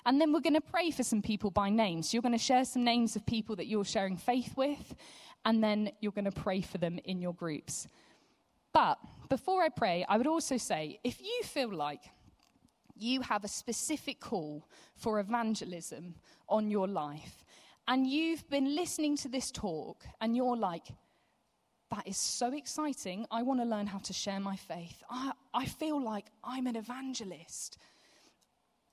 And 0.05 0.19
then 0.19 0.33
we're 0.33 0.41
going 0.41 0.53
to 0.53 0.61
pray 0.61 0.91
for 0.91 1.03
some 1.03 1.21
people 1.21 1.49
by 1.49 1.69
name. 1.69 2.03
So 2.03 2.15
you're 2.15 2.21
going 2.21 2.33
to 2.33 2.37
share 2.37 2.65
some 2.65 2.83
names 2.83 3.15
of 3.15 3.25
people 3.25 3.55
that 3.55 3.67
you're 3.67 3.85
sharing 3.85 4.17
faith 4.17 4.55
with, 4.55 4.93
and 5.45 5.63
then 5.63 5.91
you're 6.01 6.11
going 6.11 6.25
to 6.25 6.31
pray 6.31 6.61
for 6.61 6.77
them 6.77 6.99
in 7.05 7.21
your 7.21 7.33
groups. 7.33 7.87
But 8.73 8.99
before 9.29 9.63
I 9.63 9.69
pray, 9.69 10.05
I 10.07 10.17
would 10.17 10.27
also 10.27 10.57
say 10.57 10.99
if 11.03 11.21
you 11.21 11.41
feel 11.43 11.73
like 11.73 12.01
you 12.97 13.21
have 13.21 13.43
a 13.43 13.47
specific 13.47 14.19
call 14.19 14.67
for 14.95 15.19
evangelism 15.19 16.15
on 16.47 16.69
your 16.69 16.87
life, 16.87 17.43
and 17.87 18.07
you've 18.07 18.47
been 18.49 18.75
listening 18.75 19.15
to 19.17 19.29
this 19.29 19.51
talk 19.51 20.03
and 20.21 20.35
you're 20.35 20.57
like, 20.57 20.87
that 21.91 22.07
is 22.07 22.17
so 22.17 22.53
exciting. 22.53 23.25
I 23.29 23.43
want 23.43 23.59
to 23.59 23.65
learn 23.65 23.87
how 23.87 23.99
to 23.99 24.13
share 24.13 24.39
my 24.39 24.55
faith. 24.55 25.03
I, 25.09 25.33
I 25.53 25.65
feel 25.65 26.01
like 26.01 26.25
I'm 26.43 26.67
an 26.67 26.75
evangelist. 26.75 27.77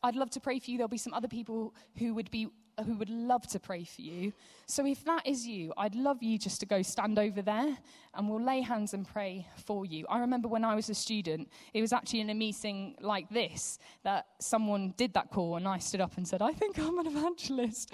I'd 0.02 0.16
love 0.16 0.30
to 0.30 0.40
pray 0.40 0.58
for 0.58 0.70
you. 0.70 0.78
There'll 0.78 0.88
be 0.88 0.98
some 0.98 1.14
other 1.14 1.28
people 1.28 1.74
who 1.96 2.14
would 2.14 2.30
be 2.30 2.48
who 2.86 2.94
would 2.94 3.10
love 3.10 3.46
to 3.48 3.60
pray 3.60 3.84
for 3.84 4.00
you. 4.00 4.32
So 4.66 4.86
if 4.86 5.04
that 5.04 5.26
is 5.26 5.46
you, 5.46 5.72
I'd 5.76 5.94
love 5.94 6.22
you 6.22 6.38
just 6.38 6.60
to 6.60 6.66
go 6.66 6.82
stand 6.82 7.18
over 7.18 7.42
there 7.42 7.76
and 8.14 8.28
we'll 8.28 8.42
lay 8.42 8.62
hands 8.62 8.94
and 8.94 9.06
pray 9.06 9.46
for 9.64 9.84
you. 9.84 10.06
I 10.08 10.20
remember 10.20 10.48
when 10.48 10.64
I 10.64 10.74
was 10.74 10.88
a 10.88 10.94
student, 10.94 11.50
it 11.74 11.80
was 11.80 11.92
actually 11.92 12.20
in 12.20 12.30
a 12.30 12.34
meeting 12.34 12.96
like 13.00 13.28
this 13.28 13.78
that 14.04 14.26
someone 14.40 14.94
did 14.96 15.12
that 15.14 15.30
call 15.30 15.56
and 15.56 15.68
I 15.68 15.78
stood 15.78 16.00
up 16.00 16.16
and 16.16 16.26
said, 16.26 16.42
I 16.42 16.52
think 16.52 16.78
I'm 16.78 16.98
an 16.98 17.06
evangelist. 17.06 17.92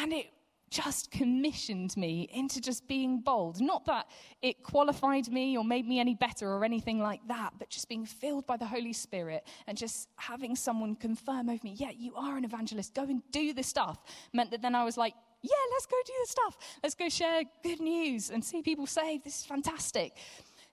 And 0.00 0.14
it 0.14 0.30
just 0.70 1.10
commissioned 1.10 1.94
me 1.96 2.28
into 2.32 2.60
just 2.60 2.86
being 2.88 3.20
bold. 3.20 3.60
Not 3.60 3.84
that 3.86 4.06
it 4.40 4.62
qualified 4.62 5.28
me 5.28 5.58
or 5.58 5.64
made 5.64 5.86
me 5.86 5.98
any 5.98 6.14
better 6.14 6.48
or 6.48 6.64
anything 6.64 7.00
like 7.00 7.20
that, 7.28 7.52
but 7.58 7.68
just 7.68 7.88
being 7.88 8.06
filled 8.06 8.46
by 8.46 8.56
the 8.56 8.64
Holy 8.64 8.92
Spirit 8.92 9.46
and 9.66 9.76
just 9.76 10.08
having 10.16 10.56
someone 10.56 10.94
confirm 10.94 11.50
over 11.50 11.60
me, 11.64 11.74
yeah, 11.76 11.90
you 11.90 12.14
are 12.14 12.38
an 12.38 12.44
evangelist. 12.44 12.94
Go 12.94 13.02
and 13.02 13.20
do 13.30 13.52
the 13.52 13.62
stuff. 13.62 13.98
Meant 14.32 14.52
that 14.52 14.62
then 14.62 14.74
I 14.74 14.84
was 14.84 14.96
like, 14.96 15.14
yeah, 15.42 15.50
let's 15.72 15.86
go 15.86 15.96
do 16.06 16.12
the 16.22 16.30
stuff. 16.30 16.56
Let's 16.82 16.94
go 16.94 17.08
share 17.08 17.42
good 17.62 17.80
news 17.80 18.30
and 18.30 18.42
see 18.42 18.62
people 18.62 18.86
saved. 18.86 19.24
This 19.24 19.40
is 19.40 19.44
fantastic. 19.44 20.16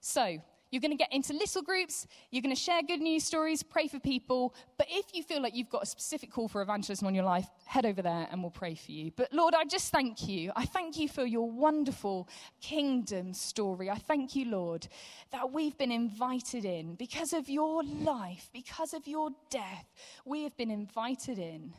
So, 0.00 0.38
you're 0.70 0.80
going 0.80 0.90
to 0.90 0.96
get 0.96 1.12
into 1.12 1.32
little 1.32 1.62
groups. 1.62 2.06
You're 2.30 2.42
going 2.42 2.54
to 2.54 2.60
share 2.60 2.82
good 2.82 3.00
news 3.00 3.24
stories, 3.24 3.62
pray 3.62 3.88
for 3.88 3.98
people. 3.98 4.54
But 4.76 4.86
if 4.90 5.06
you 5.14 5.22
feel 5.22 5.42
like 5.42 5.54
you've 5.54 5.70
got 5.70 5.82
a 5.82 5.86
specific 5.86 6.30
call 6.30 6.48
for 6.48 6.62
evangelism 6.62 7.06
on 7.06 7.14
your 7.14 7.24
life, 7.24 7.46
head 7.66 7.86
over 7.86 8.02
there 8.02 8.28
and 8.30 8.42
we'll 8.42 8.50
pray 8.50 8.74
for 8.74 8.92
you. 8.92 9.10
But 9.16 9.32
Lord, 9.32 9.54
I 9.54 9.64
just 9.64 9.90
thank 9.90 10.28
you. 10.28 10.52
I 10.56 10.64
thank 10.64 10.98
you 10.98 11.08
for 11.08 11.24
your 11.24 11.50
wonderful 11.50 12.28
kingdom 12.60 13.32
story. 13.32 13.90
I 13.90 13.96
thank 13.96 14.36
you, 14.36 14.46
Lord, 14.46 14.88
that 15.32 15.52
we've 15.52 15.76
been 15.76 15.92
invited 15.92 16.64
in 16.64 16.94
because 16.94 17.32
of 17.32 17.48
your 17.48 17.82
life, 17.82 18.50
because 18.52 18.94
of 18.94 19.06
your 19.06 19.30
death. 19.50 19.86
We 20.24 20.42
have 20.44 20.56
been 20.56 20.70
invited 20.70 21.38
in 21.38 21.74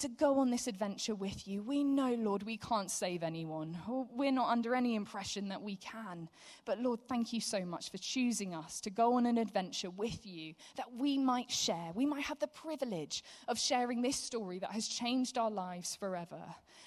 to 0.00 0.08
go 0.08 0.38
on 0.38 0.50
this 0.50 0.66
adventure 0.66 1.14
with 1.14 1.46
you. 1.46 1.62
We 1.62 1.84
know, 1.84 2.14
Lord, 2.14 2.42
we 2.42 2.56
can't 2.56 2.90
save 2.90 3.22
anyone. 3.22 3.78
We're 4.12 4.32
not 4.32 4.48
under 4.48 4.74
any 4.74 4.94
impression 4.94 5.48
that 5.48 5.62
we 5.62 5.76
can. 5.76 6.28
But 6.64 6.80
Lord, 6.80 7.00
thank 7.08 7.32
you 7.32 7.40
so 7.40 7.64
much 7.64 7.90
for 7.90 7.98
choosing 7.98 8.54
us 8.54 8.80
to 8.82 8.90
go 8.90 9.14
on 9.14 9.26
an 9.26 9.38
adventure 9.38 9.90
with 9.90 10.26
you 10.26 10.54
that 10.76 10.92
we 10.92 11.18
might 11.18 11.50
share. 11.50 11.92
We 11.94 12.06
might 12.06 12.24
have 12.24 12.38
the 12.38 12.48
privilege 12.48 13.22
of 13.46 13.58
sharing 13.58 14.02
this 14.02 14.16
story 14.16 14.58
that 14.58 14.72
has 14.72 14.88
changed 14.88 15.38
our 15.38 15.50
lives 15.50 15.94
forever. 15.94 16.42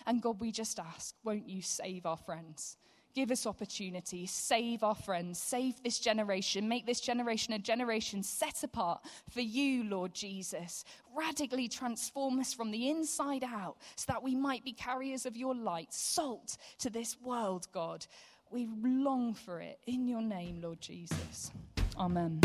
And 0.05 0.21
God, 0.21 0.41
we 0.41 0.51
just 0.51 0.79
ask, 0.79 1.15
won't 1.23 1.47
you 1.47 1.61
save 1.61 2.05
our 2.05 2.17
friends? 2.17 2.77
Give 3.13 3.31
us 3.31 3.45
opportunity. 3.45 4.25
Save 4.25 4.83
our 4.83 4.95
friends. 4.95 5.39
Save 5.39 5.81
this 5.83 5.99
generation. 5.99 6.67
Make 6.67 6.85
this 6.85 6.99
generation 6.99 7.53
a 7.53 7.59
generation 7.59 8.23
set 8.23 8.63
apart 8.63 9.01
for 9.29 9.41
you, 9.41 9.83
Lord 9.83 10.13
Jesus. 10.13 10.83
Radically 11.15 11.67
transform 11.67 12.39
us 12.39 12.53
from 12.53 12.71
the 12.71 12.89
inside 12.89 13.43
out 13.43 13.77
so 13.95 14.05
that 14.07 14.23
we 14.23 14.35
might 14.35 14.63
be 14.63 14.73
carriers 14.73 15.25
of 15.25 15.37
your 15.37 15.53
light, 15.53 15.93
salt 15.93 16.57
to 16.79 16.89
this 16.89 17.17
world, 17.21 17.67
God. 17.71 18.05
We 18.49 18.67
long 18.83 19.33
for 19.33 19.59
it 19.59 19.79
in 19.87 20.07
your 20.07 20.21
name, 20.21 20.61
Lord 20.61 20.81
Jesus. 20.81 21.51
Amen. 21.97 22.41